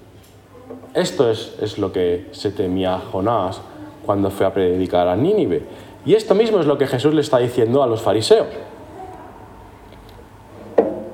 [0.93, 3.61] Esto es, es, lo que se temía Jonás
[4.05, 5.63] cuando fue a predicar a Nínive.
[6.05, 8.47] Y esto mismo es lo que Jesús le está diciendo a los fariseos.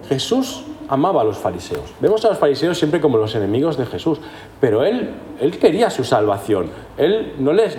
[0.08, 1.94] Jesús amaba a los fariseos.
[2.00, 4.20] Vemos a los fariseos siempre como los enemigos de Jesús,
[4.60, 6.72] pero él, él quería su salvación.
[6.98, 7.78] Él no les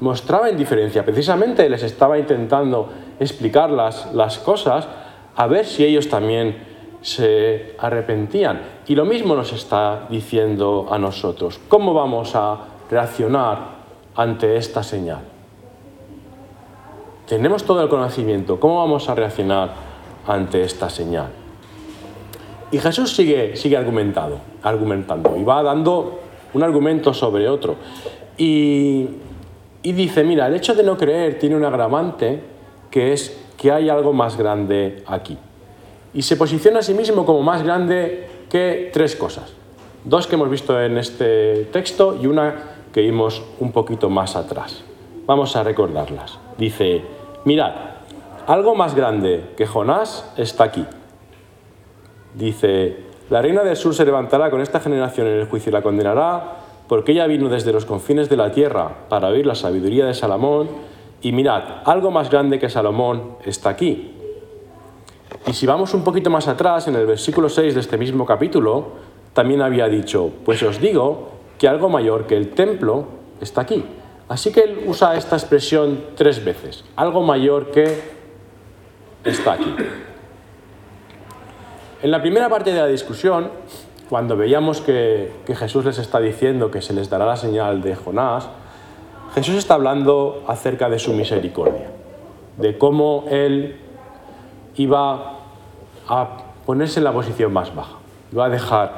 [0.00, 2.88] mostraba indiferencia, precisamente les estaba intentando
[3.20, 4.88] explicar las, las cosas
[5.36, 6.56] a ver si ellos también
[7.00, 8.60] se arrepentían.
[8.86, 11.60] Y lo mismo nos está diciendo a nosotros.
[11.68, 12.58] ¿Cómo vamos a
[12.90, 13.78] reaccionar
[14.16, 15.20] ante esta señal?
[17.26, 18.58] Tenemos todo el conocimiento.
[18.58, 19.70] ¿Cómo vamos a reaccionar
[20.26, 21.28] ante esta señal?
[22.70, 26.20] Y Jesús sigue, sigue argumentando, argumentando y va dando
[26.52, 27.76] un argumento sobre otro.
[28.36, 29.08] Y,
[29.82, 32.42] y dice, mira, el hecho de no creer tiene un agravante
[32.90, 35.36] que es que hay algo más grande aquí.
[36.18, 39.52] Y se posiciona a sí mismo como más grande que tres cosas.
[40.02, 42.56] Dos que hemos visto en este texto y una
[42.92, 44.82] que vimos un poquito más atrás.
[45.26, 46.40] Vamos a recordarlas.
[46.58, 47.02] Dice,
[47.44, 47.72] mirad,
[48.48, 50.84] algo más grande que Jonás está aquí.
[52.34, 52.96] Dice,
[53.30, 56.56] la reina del sur se levantará con esta generación en el juicio y la condenará,
[56.88, 60.68] porque ella vino desde los confines de la tierra para oír la sabiduría de Salomón,
[61.22, 64.17] y mirad, algo más grande que Salomón está aquí.
[65.48, 68.88] Y si vamos un poquito más atrás, en el versículo 6 de este mismo capítulo,
[69.32, 73.06] también había dicho, pues os digo que algo mayor que el templo
[73.40, 73.82] está aquí.
[74.28, 77.98] Así que él usa esta expresión tres veces, algo mayor que
[79.24, 79.74] está aquí.
[82.02, 83.48] En la primera parte de la discusión,
[84.10, 87.96] cuando veíamos que, que, Jesús les está diciendo que se les dará la señal de
[87.96, 88.50] Jonás,
[89.34, 91.90] Jesús está hablando acerca de su misericordia,
[92.58, 93.87] de cómo Él
[94.78, 95.34] iba
[96.08, 96.28] a
[96.64, 97.96] ponerse en la posición más baja,
[98.32, 98.92] iba a dejar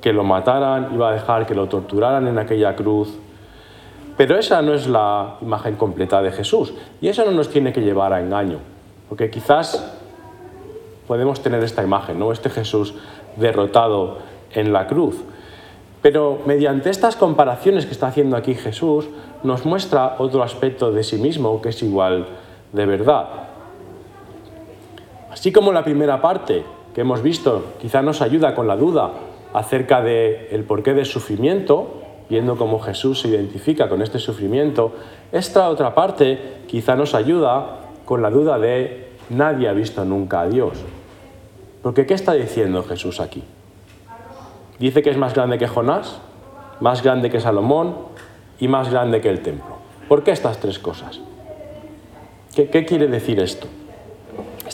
[0.00, 3.18] que lo mataran, iba a dejar que lo torturaran en aquella cruz.
[4.16, 7.80] Pero esa no es la imagen completa de Jesús y eso no nos tiene que
[7.80, 8.58] llevar a engaño,
[9.08, 9.98] porque quizás
[11.06, 12.30] podemos tener esta imagen, ¿no?
[12.30, 12.94] Este Jesús
[13.36, 14.18] derrotado
[14.52, 15.16] en la cruz.
[16.02, 19.08] Pero mediante estas comparaciones que está haciendo aquí Jesús,
[19.44, 22.26] nos muestra otro aspecto de sí mismo que es igual
[22.72, 23.51] de verdad.
[25.32, 26.62] Así como la primera parte
[26.94, 29.12] que hemos visto quizá nos ayuda con la duda
[29.54, 34.92] acerca del el porqué del sufrimiento, viendo cómo Jesús se identifica con este sufrimiento,
[35.32, 40.48] esta otra parte quizá nos ayuda con la duda de nadie ha visto nunca a
[40.48, 40.74] Dios.
[41.82, 43.42] Porque ¿qué está diciendo Jesús aquí?
[44.78, 46.20] Dice que es más grande que Jonás,
[46.80, 47.96] más grande que Salomón
[48.60, 49.76] y más grande que el templo.
[50.08, 51.20] ¿Por qué estas tres cosas?
[52.54, 53.66] ¿Qué, qué quiere decir esto?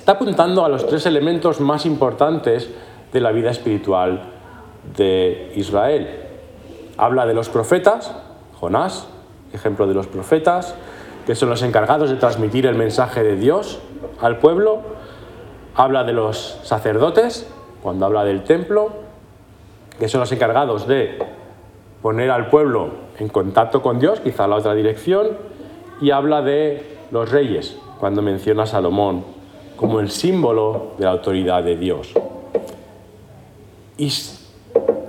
[0.08, 2.70] Está apuntando a los tres elementos más importantes
[3.12, 4.22] de la vida espiritual
[4.96, 6.08] de Israel.
[6.96, 8.16] Habla de los profetas,
[8.58, 9.06] Jonás,
[9.52, 10.74] ejemplo de los profetas,
[11.26, 13.80] que son los encargados de transmitir el mensaje de Dios
[14.18, 14.80] al pueblo,
[15.74, 17.46] habla de los sacerdotes,
[17.82, 18.88] cuando habla del templo,
[19.98, 21.18] que son los encargados de
[22.00, 25.36] poner al pueblo en contacto con Dios, quizá la otra dirección,
[26.00, 29.36] y habla de los reyes, cuando menciona a Salomón
[29.78, 32.12] como el símbolo de la autoridad de Dios.
[33.96, 34.12] ¿Y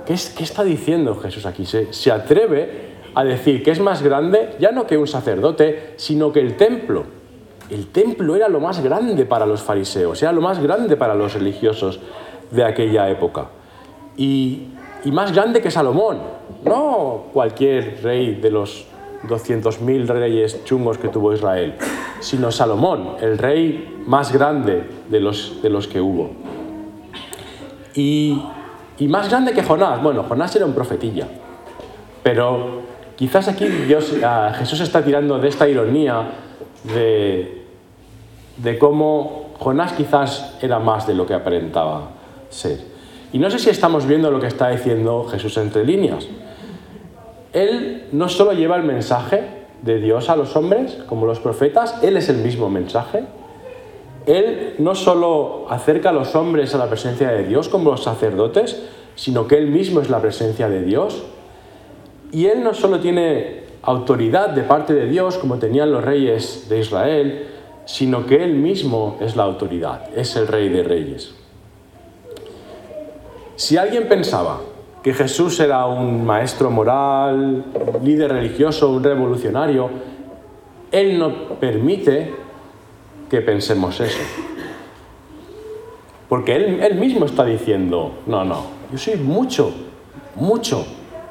[0.05, 1.65] qué, es, qué está diciendo Jesús aquí?
[1.65, 6.31] Se, se atreve a decir que es más grande ya no que un sacerdote, sino
[6.31, 7.19] que el templo
[7.69, 11.33] el templo era lo más grande para los fariseos, era lo más grande para los
[11.33, 11.99] religiosos
[12.49, 13.49] de aquella época.
[14.17, 14.69] Y,
[15.05, 16.17] más grande que Salomón,
[16.65, 18.85] no cualquier rey de los
[19.27, 21.75] 200.000 reyes chungos que tuvo Israel,
[22.19, 26.31] sino Salomón, el rey más grande de los, de los que hubo.
[27.95, 28.41] Y,
[29.01, 31.27] más grande que Jonás, bueno, Jonás era un profetilla,
[32.21, 32.81] pero
[33.15, 34.13] quizás aquí Dios,
[34.57, 36.31] Jesús está tirando de esta ironía
[36.83, 37.65] de,
[38.57, 42.11] de cómo Jonás quizás era más de lo que aparentaba
[42.49, 42.79] ser.
[43.31, 46.27] Y no sé si estamos viendo lo que está diciendo Jesús entre líneas.
[47.53, 49.43] Él no solo lleva el mensaje
[49.81, 53.23] de Dios a los hombres, como los profetas, Él es el mismo mensaje.
[54.25, 58.81] Él no solo acerca a los hombres a la presencia de Dios como los sacerdotes,
[59.15, 61.23] sino que Él mismo es la presencia de Dios.
[62.31, 66.79] Y Él no solo tiene autoridad de parte de Dios como tenían los reyes de
[66.79, 67.47] Israel,
[67.85, 71.33] sino que Él mismo es la autoridad, es el rey de reyes.
[73.55, 74.59] Si alguien pensaba
[75.03, 77.65] que Jesús era un maestro moral,
[78.03, 79.89] líder religioso, un revolucionario,
[80.91, 82.33] Él no permite
[83.29, 84.19] que pensemos eso.
[86.27, 89.71] Porque él, mismo está diciendo, no, no, yo soy mucho,
[90.35, 90.85] mucho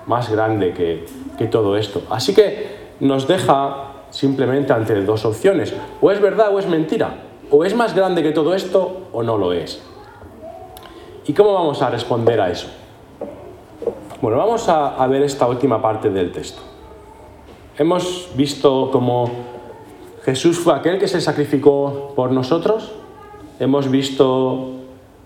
[0.06, 1.06] más grande que,
[1.38, 2.02] que todo esto.
[2.10, 5.72] Así que nos deja simplemente ante dos opciones.
[6.00, 7.10] O es verdad o es mentira.
[7.50, 9.80] O es más grande que todo esto o no lo es.
[11.26, 12.68] ¿Y cómo vamos a responder a eso?
[14.20, 16.60] Bueno, vamos a, ver esta última parte del texto.
[17.78, 19.30] Hemos visto cómo
[20.24, 22.90] Jesús fue aquel que se sacrificó por nosotros.
[23.60, 24.72] Hemos visto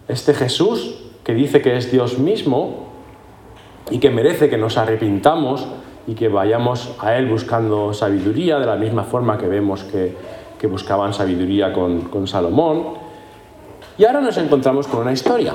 [0.08, 2.88] este Jesús que dice que es Dios mismo
[3.90, 5.66] y que merece que nos arrepintamos
[6.06, 11.14] y que vayamos a Él buscando sabiduría, de la misma forma que vemos que, buscaban
[11.14, 12.88] sabiduría con, con Salomón.
[13.96, 15.54] Y ahora nos encontramos con una historia.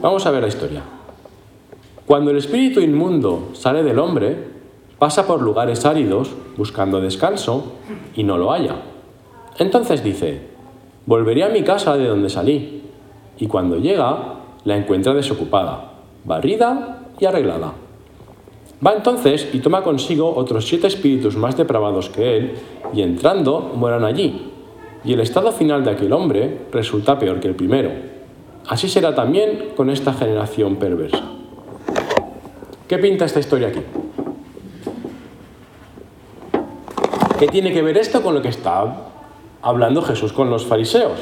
[0.00, 0.99] Vamos a ver la historia.
[2.10, 4.36] Cuando el espíritu inmundo sale del hombre,
[4.98, 7.74] pasa por lugares áridos buscando descanso
[8.16, 8.82] y no lo halla.
[9.60, 10.40] Entonces dice,
[11.06, 12.82] volveré a mi casa de donde salí.
[13.38, 17.74] Y cuando llega, la encuentra desocupada, barrida y arreglada.
[18.84, 22.54] Va entonces y toma consigo otros siete espíritus más depravados que él,
[22.92, 24.50] y entrando mueran allí.
[25.04, 27.92] Y el estado final de aquel hombre resulta peor que el primero.
[28.66, 31.39] Así será también con esta generación perversa.
[32.90, 33.82] ¿Qué pinta esta historia aquí?
[37.38, 39.12] ¿Qué tiene que ver esto con lo que está
[39.62, 41.20] hablando Jesús con los fariseos?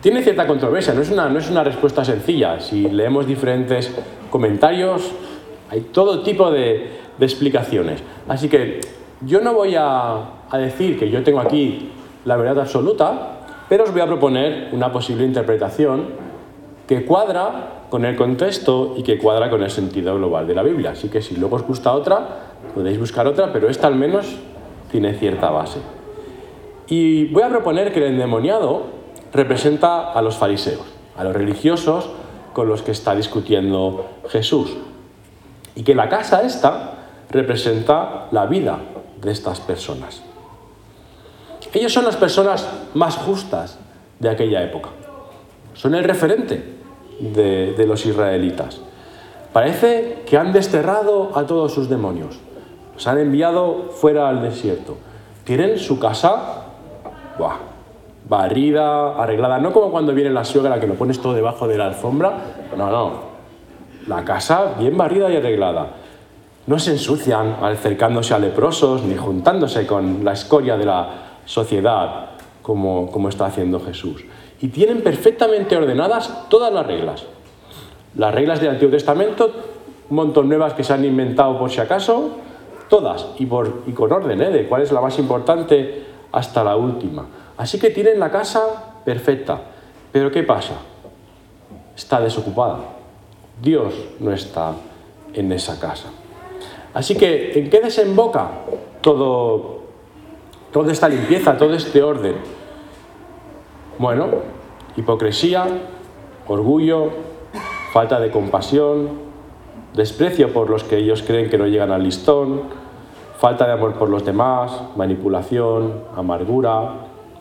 [0.00, 2.60] Tiene cierta controversia, no es una, no es una respuesta sencilla.
[2.60, 3.92] Si leemos diferentes
[4.30, 5.10] comentarios,
[5.68, 8.00] hay todo tipo de, explicaciones.
[8.28, 8.82] Así que
[9.22, 11.90] yo no voy a, a decir que yo tengo aquí
[12.24, 16.10] la verdad absoluta, pero os voy a proponer una posible interpretación
[16.86, 20.92] que cuadra con el contexto y que cuadra con el sentido global de la Biblia.
[20.92, 24.26] Así que si luego os gusta otra, podéis buscar otra, pero esta al menos
[24.90, 25.80] tiene cierta base.
[26.86, 28.86] Y voy a proponer que el endemoniado
[29.32, 32.08] representa a los fariseos, a los religiosos
[32.52, 34.76] con los que está discutiendo Jesús.
[35.74, 36.94] Y que la casa esta
[37.30, 38.78] representa la vida
[39.20, 40.22] de estas personas.
[41.72, 43.78] Ellos son las personas más justas
[44.18, 44.90] de aquella época.
[45.74, 46.79] Son el referente
[47.20, 48.80] de, los israelitas.
[49.52, 52.38] Parece que han desterrado a todos sus demonios.
[52.94, 54.96] Los han enviado fuera al desierto.
[55.44, 56.64] Tienen su casa
[58.28, 59.58] barrida, arreglada.
[59.58, 62.32] No como cuando viene la suegra que lo pones todo debajo de la alfombra.
[62.76, 63.30] No, no.
[64.06, 65.88] La casa bien barrida y arreglada.
[66.66, 71.08] No se ensucian acercándose a leprosos ni juntándose con la escoria de la
[71.44, 72.26] sociedad
[72.62, 74.24] como, como está haciendo Jesús
[74.60, 77.24] y tienen perfectamente ordenadas todas las reglas.
[78.16, 79.50] Las reglas del Antiguo Testamento,
[80.10, 82.30] un montón nuevas que se han inventado por si acaso,
[82.88, 84.50] todas y, por, y con orden, ¿eh?
[84.50, 87.26] de cuál es la más importante hasta la última.
[87.56, 89.60] Así que tienen la casa perfecta.
[90.12, 90.74] Pero ¿qué pasa?
[91.96, 92.78] Está desocupada.
[93.62, 94.72] Dios no está
[95.32, 96.08] en esa casa.
[96.92, 98.50] Así que, ¿en qué desemboca
[99.00, 99.82] todo,
[100.72, 102.59] toda esta limpieza, todo este orden?
[104.00, 104.28] Bueno,
[104.96, 105.66] hipocresía,
[106.48, 107.10] orgullo,
[107.92, 109.10] falta de compasión,
[109.94, 112.62] desprecio por los que ellos creen que no llegan al listón,
[113.38, 116.92] falta de amor por los demás, manipulación, amargura.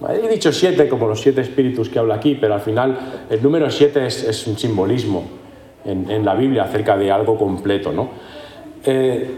[0.09, 3.71] He dicho siete como los siete espíritus que habla aquí, pero al final el número
[3.71, 5.23] siete es, un simbolismo
[5.85, 7.93] en, la Biblia acerca de algo completo.
[7.93, 8.09] ¿no?
[8.83, 9.33] Eh,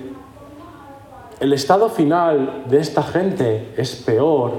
[1.39, 4.53] el estado final de esta gente es peor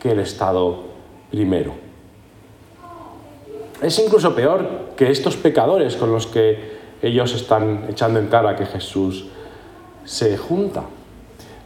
[0.00, 0.85] que el estado
[1.30, 1.86] primero.
[3.82, 8.64] Es incluso peor que estos pecadores con los que ellos están echando en cara que
[8.66, 9.26] Jesús
[10.04, 10.84] se junta.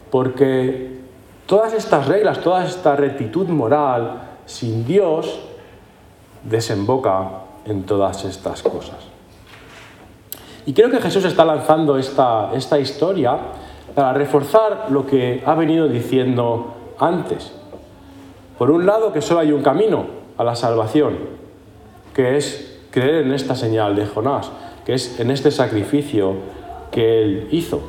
[0.09, 0.99] Porque
[1.45, 5.39] todas estas reglas, toda esta rectitud moral sin Dios
[6.43, 7.29] desemboca
[7.65, 8.97] en todas estas cosas.
[10.65, 13.37] Y creo que Jesús está lanzando esta, esta historia
[13.95, 17.53] para reforzar lo que ha venido diciendo antes
[18.61, 20.05] Por un lado, que solo hay un camino
[20.37, 21.17] a la salvación,
[22.13, 24.51] que es creer en esta señal de Jonás,
[24.85, 26.35] que es en este sacrificio
[26.91, 27.81] que él hizo.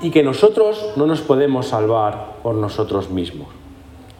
[0.00, 3.48] Y que nosotros no nos podemos salvar por nosotros mismos.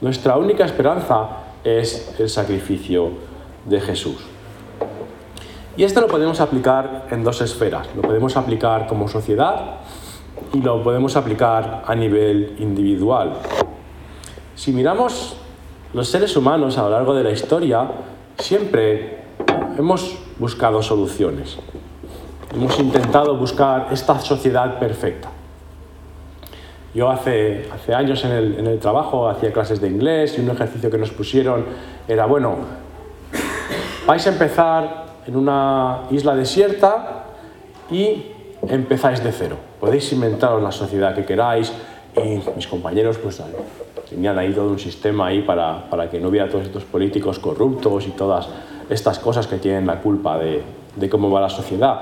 [0.03, 1.29] Nuestra única esperanza
[1.65, 3.09] es el sacrificio
[3.65, 4.19] de Jesús.
[5.79, 7.89] Y esto lo podemos aplicar en dos esferas.
[7.97, 9.77] Lo podemos aplicar como sociedad
[10.53, 13.33] y lo podemos aplicar a nivel individual.
[14.57, 15.37] Si miramos
[15.93, 17.89] los seres humanos a lo largo de la historia,
[18.39, 19.19] siempre
[19.77, 21.57] hemos buscado soluciones.
[22.55, 25.29] Hemos intentado buscar esta sociedad perfecta.
[26.95, 30.51] Yo hace, hace años en el, en el trabajo hacía clases de inglés y un
[30.51, 31.65] ejercicio que nos pusieron
[32.07, 32.57] era, bueno,
[34.07, 37.25] vais a empezar en una isla desierta
[37.91, 38.27] y
[38.69, 39.57] empezáis de cero.
[39.81, 41.73] Podéis inventaros la sociedad que queráis
[42.17, 43.41] y mis compañeros pues
[44.09, 48.07] tenían ahí todo un sistema ahí para, para que no hubiera todos estos políticos corruptos
[48.07, 48.49] y todas
[48.89, 50.63] estas cosas que tienen la culpa de,
[51.11, 52.01] cómo va la sociedad.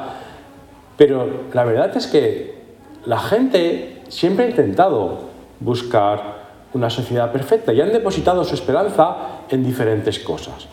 [0.96, 2.62] Pero la verdad es que
[3.06, 5.20] la gente siempre ha intentado
[5.60, 6.42] buscar
[6.74, 9.16] una sociedad perfecta y han depositado su esperanza
[9.48, 10.66] en diferentes cosas.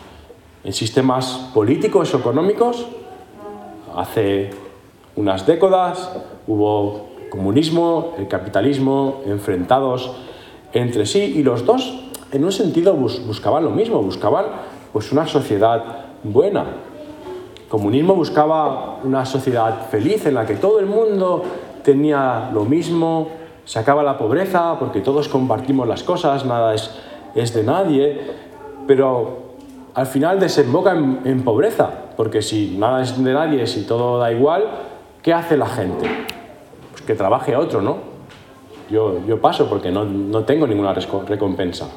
[0.64, 2.86] En sistemas políticos o económicos,
[3.96, 4.50] hace
[5.16, 6.10] unas décadas
[6.46, 10.12] hubo comunismo, el capitalismo enfrentados
[10.72, 14.46] entre sí y los dos en un sentido buscaban lo mismo, buscaban
[14.92, 15.82] pues una sociedad
[16.22, 16.64] buena.
[17.56, 21.42] El comunismo buscaba una sociedad feliz en la que todo el mundo
[21.82, 23.28] tenía lo mismo,
[23.64, 26.90] se acaba la pobreza porque todos compartimos las cosas, nada es,
[27.34, 28.20] es de nadie,
[28.86, 29.50] pero
[29.94, 34.32] al final desemboca en, en, pobreza, porque si nada es de nadie, si todo da
[34.32, 34.64] igual,
[35.22, 36.08] ¿qué hace la gente?
[36.90, 38.09] Pues que trabaje a otro, ¿no?
[38.90, 41.88] Yo, yo paso porque no, no, tengo ninguna recompensa.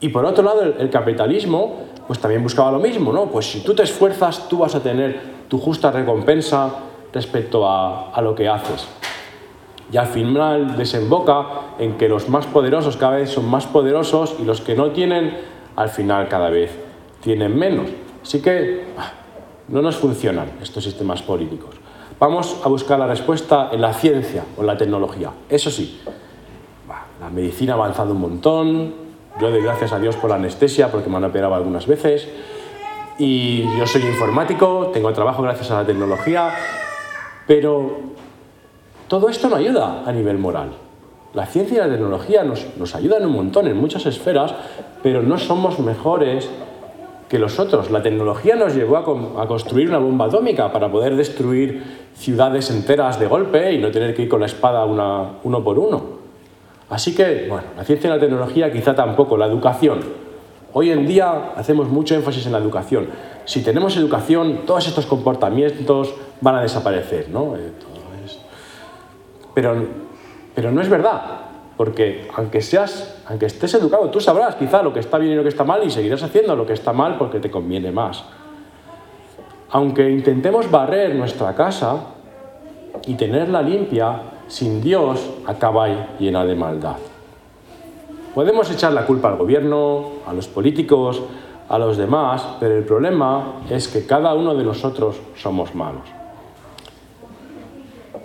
[0.00, 3.26] Y por otro lado, el, el, capitalismo, pues también buscaba lo mismo, ¿no?
[3.26, 6.70] Pues si tú te esfuerzas, tú vas a tener tu justa recompensa
[7.12, 8.86] respecto a, a lo que haces.
[9.92, 11.46] Y al final desemboca
[11.78, 15.36] en que los más poderosos cada vez son más poderosos y los que no tienen,
[15.74, 16.70] al final cada vez
[17.20, 17.88] tienen menos.
[18.22, 18.84] Así que
[19.68, 21.74] no nos funcionan estos sistemas políticos.
[22.18, 25.30] Vamos a buscar la respuesta en la ciencia o en la tecnología.
[25.48, 26.00] Eso sí,
[27.32, 28.94] medicina ha avanzado un montón.
[29.40, 32.28] Yo doy gracias a Dios por la anestesia porque me han operado algunas veces.
[33.18, 36.54] Y yo soy informático, tengo trabajo gracias a la tecnología,
[37.46, 37.98] pero
[39.08, 40.70] todo esto no ayuda a nivel moral.
[41.34, 44.54] La ciencia y la tecnología nos, nos ayudan un montón en muchas esferas,
[45.02, 46.48] pero no somos mejores
[47.28, 47.90] que los otros.
[47.90, 53.20] La tecnología nos llevó a, a, construir una bomba atómica para poder destruir ciudades enteras
[53.20, 56.19] de golpe y no tener que ir con la espada una, uno por uno.
[56.90, 60.00] Así que, bueno, la ciencia y la tecnología quizá tampoco, la educación.
[60.72, 63.08] Hoy en día hacemos mucho énfasis en la educación.
[63.44, 67.56] Si tenemos educación, todos estos comportamientos van a desaparecer, ¿no?
[67.56, 67.72] Eh,
[69.54, 69.74] pero,
[70.54, 71.22] pero no es verdad,
[71.76, 75.42] porque aunque, seas, aunque estés educado, tú sabrás quizá lo que está bien y lo
[75.42, 78.24] que está mal y seguirás haciendo lo que está mal porque te conviene más.
[79.70, 81.96] Aunque intentemos barrer nuestra casa
[83.06, 86.96] y tenerla limpia, sin Dios acaba llena de maldad.
[88.34, 91.22] Podemos echar la culpa al gobierno, a los políticos,
[91.68, 96.02] a los demás, pero el problema es que cada uno de nosotros somos malos.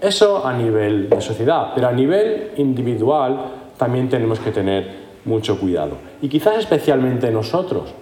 [0.01, 5.97] Eso a nivel de sociedad, pero a nivel individual también tenemos que tener mucho cuidado.
[6.21, 7.93] Y quizás especialmente nosotros,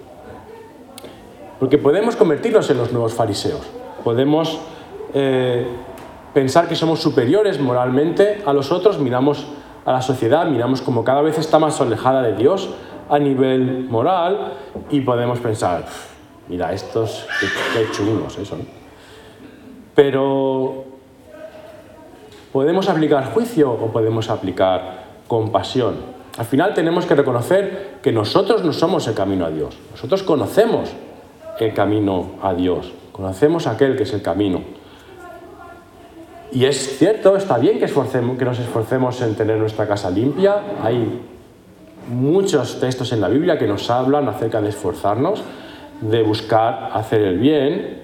[1.60, 3.62] porque podemos convertirnos en los nuevos fariseos,
[4.02, 4.58] podemos
[5.12, 5.66] eh,
[6.34, 9.46] pensar que somos superiores moralmente a los otros, miramos
[9.86, 12.68] a la sociedad, miramos como cada vez está más alejada de Dios
[13.08, 14.52] a nivel moral
[14.90, 15.86] y podemos pensar,
[16.48, 18.64] mira, estos, qué, chungos eso, ¿no?
[19.94, 20.84] Pero
[22.54, 25.96] ¿Podemos aplicar juicio o podemos aplicar compasión?
[26.38, 29.76] Al final tenemos que reconocer que nosotros no somos el camino a Dios.
[29.90, 30.88] Nosotros conocemos
[31.58, 32.92] el camino a Dios.
[33.10, 34.60] Conocemos aquel que es el camino.
[36.52, 40.56] Y es cierto, está bien que, que nos esforcemos en tener nuestra casa limpia.
[40.82, 41.20] Hay
[42.08, 45.42] muchos textos en la Biblia que nos hablan acerca de esforzarnos,
[46.00, 48.02] de buscar hacer el bien,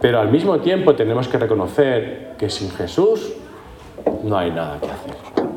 [0.00, 3.32] pero al mismo tiempo tenemos que reconocer que sin Jesús
[4.24, 5.52] no hay nada que hacer.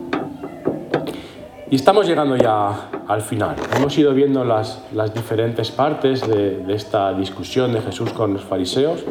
[1.70, 3.56] Y estamos llegando ya al final.
[3.76, 8.44] Hemos ido viendo las, las diferentes partes de, de, esta discusión de Jesús con los
[8.44, 9.04] fariseos.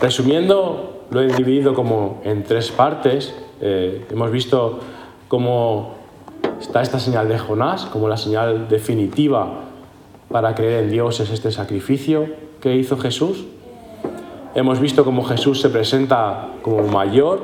[0.00, 3.34] Resumiendo, lo he dividido como en tres partes.
[3.60, 4.80] Eh, hemos visto
[5.28, 6.02] cómo
[6.62, 9.64] Está esta señal de Jonás como la señal definitiva
[10.30, 12.26] para creer en Dios es este sacrificio
[12.60, 13.46] que hizo Jesús.
[14.54, 17.40] Hemos visto cómo Jesús se presenta como mayor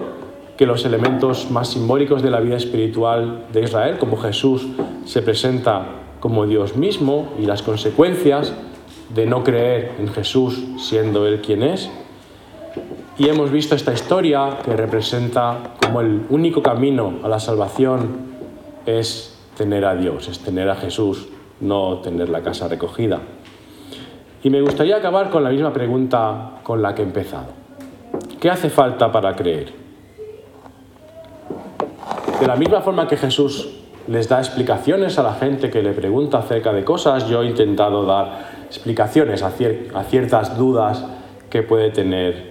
[0.56, 4.68] que los elementos más simbólicos de la vida espiritual de Israel, como Jesús
[5.04, 5.86] se presenta
[6.20, 8.54] como Dios mismo y las consecuencias
[9.12, 11.90] de no creer en Jesús siendo Él quien es.
[13.18, 18.28] Y hemos visto esta historia que representa como el único camino a la salvación
[18.86, 21.28] es tener a Dios, es tener a Jesús,
[21.60, 23.18] no tener la casa recogida.
[24.44, 27.48] Y me gustaría acabar con la misma pregunta con la que he empezado.
[28.40, 29.72] ¿Qué hace falta para creer?
[32.38, 33.68] De la misma forma que Jesús
[34.06, 38.04] les da explicaciones a la gente que le pregunta acerca de cosas, yo he intentado
[38.04, 41.04] dar explicaciones a, ciertas dudas
[41.50, 42.47] que puede tener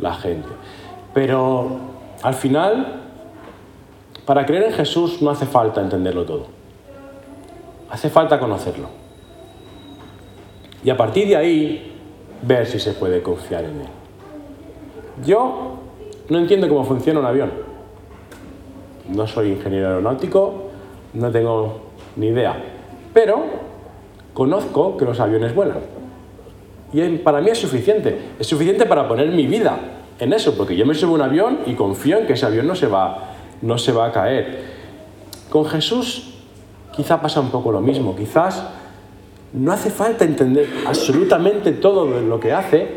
[0.00, 0.48] la gente.
[1.14, 1.78] Pero
[2.22, 3.00] al final,
[4.26, 6.46] para creer en Jesús no hace falta entenderlo todo.
[7.90, 8.88] Hace falta conocerlo.
[10.84, 11.96] Y a partir de ahí,
[12.42, 13.88] ver si se puede confiar en él.
[15.24, 15.74] Yo
[16.28, 17.50] no entiendo cómo funciona un avión.
[19.08, 20.70] No soy ingeniero aeronáutico,
[21.14, 21.80] no tengo
[22.16, 22.56] ni idea.
[23.12, 23.42] Pero
[24.32, 25.99] conozco que los aviones vuelan.
[26.92, 28.32] Y para mí es suficiente.
[28.38, 29.78] Es suficiente para poner mi vida
[30.18, 32.66] en eso, porque yo me subo a un avión y confío en que ese avión
[32.66, 33.32] no se va,
[33.62, 34.64] no se va a caer.
[35.48, 36.34] Con Jesús
[36.94, 38.14] quizá pasa un poco lo mismo.
[38.16, 38.64] Quizás
[39.52, 42.94] no hace falta entender absolutamente todo lo que hace,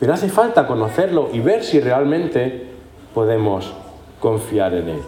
[0.00, 2.66] pero hace falta conocerlo y ver si realmente
[3.14, 3.72] podemos
[4.20, 5.02] confiar en él.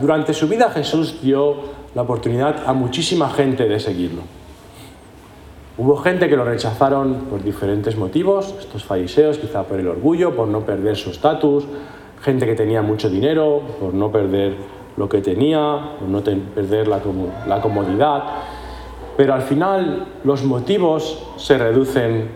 [0.00, 1.56] Durante su vida Jesús dio
[1.94, 4.22] la oportunidad a muchísima gente de seguirlo.
[5.78, 10.48] Hubo gente que lo rechazaron por diferentes motivos, estos fariseos, quizá por el orgullo, por
[10.48, 11.64] no perder su estatus,
[12.22, 14.56] gente que tenía mucho dinero, por no perder
[14.96, 17.00] lo que tenía, por no perder la,
[17.60, 18.24] comodidad.
[19.16, 22.28] Pero al final los motivos se reducen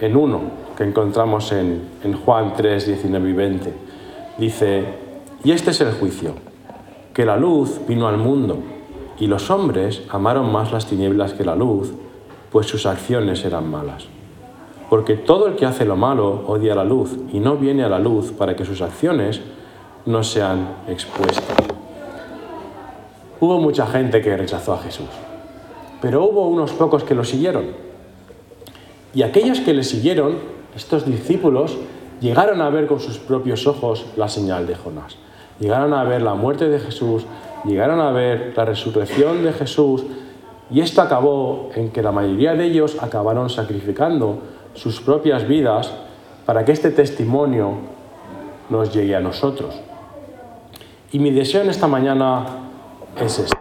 [0.00, 0.40] en uno,
[0.76, 3.74] que encontramos en, en Juan 3, 19 y 20.
[4.36, 4.84] Dice,
[5.42, 6.34] y este es el juicio,
[7.12, 8.58] que la luz vino al mundo,
[9.18, 11.92] y los hombres amaron más las tinieblas que la luz,
[12.50, 14.06] pues sus acciones eran malas.
[14.88, 17.98] Porque todo el que hace lo malo odia la luz y no viene a la
[17.98, 19.40] luz para que sus acciones
[20.06, 21.56] no sean expuestas.
[23.40, 25.08] Hubo mucha gente que rechazó a Jesús,
[26.00, 27.66] pero hubo unos pocos que lo siguieron.
[29.14, 30.36] Y aquellos que le siguieron,
[30.74, 31.76] estos discípulos,
[32.20, 35.16] llegaron a ver con sus propios ojos la señal de Jonás.
[35.60, 37.26] Llegaron a ver la muerte de Jesús,
[37.64, 40.04] llegaron a ver la resurrección de Jesús
[40.70, 44.40] y esto acabó en que la mayoría de ellos acabaron sacrificando
[44.74, 45.92] sus propias vidas
[46.44, 47.74] para que este testimonio
[48.68, 49.80] nos llegue a nosotros.
[51.10, 52.44] Y mi deseo en esta mañana
[53.18, 53.56] es este,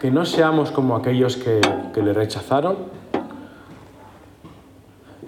[0.00, 1.60] que no seamos como aquellos que,
[1.92, 2.76] que le rechazaron,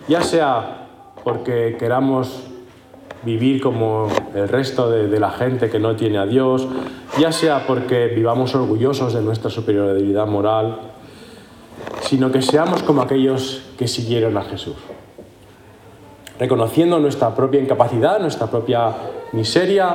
[0.09, 0.87] ya sea
[1.25, 2.49] porque queramos
[3.25, 6.69] vivir como el resto de, la gente que no tiene a Dios,
[7.19, 10.79] ya sea porque vivamos orgullosos de nuestra superioridad moral,
[12.03, 14.77] sino que seamos como aquellos que siguieron a Jesús,
[16.39, 18.95] reconociendo nuestra propia incapacidad, nuestra propia
[19.33, 19.95] miseria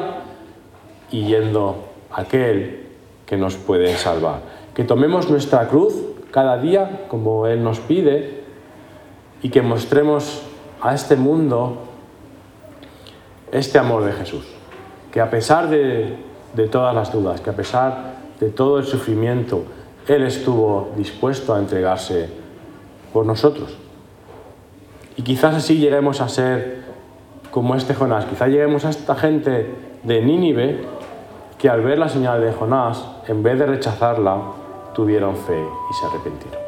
[1.12, 2.88] y yendo a aquel
[3.26, 4.42] que nos puede salvar.
[4.74, 5.94] Que tomemos nuestra cruz
[6.32, 8.42] cada día como Él nos pide
[9.42, 10.42] y que mostremos
[10.82, 11.91] a este mundo
[13.52, 14.46] este amor de Jesús,
[15.12, 16.18] que a pesar de,
[16.72, 19.64] todas las dudas, que a pesar de todo el sufrimiento,
[20.08, 22.30] Él estuvo dispuesto a entregarse
[23.14, 23.78] por nosotros.
[25.18, 26.82] Y quizás así lleguemos a ser
[27.52, 30.86] como este Jonás, quizás lleguemos a esta gente de Nínive
[31.58, 34.42] que al ver la señal de Jonás, en vez de rechazarla,
[34.94, 36.60] tuvieron fe i s'arrepentiren.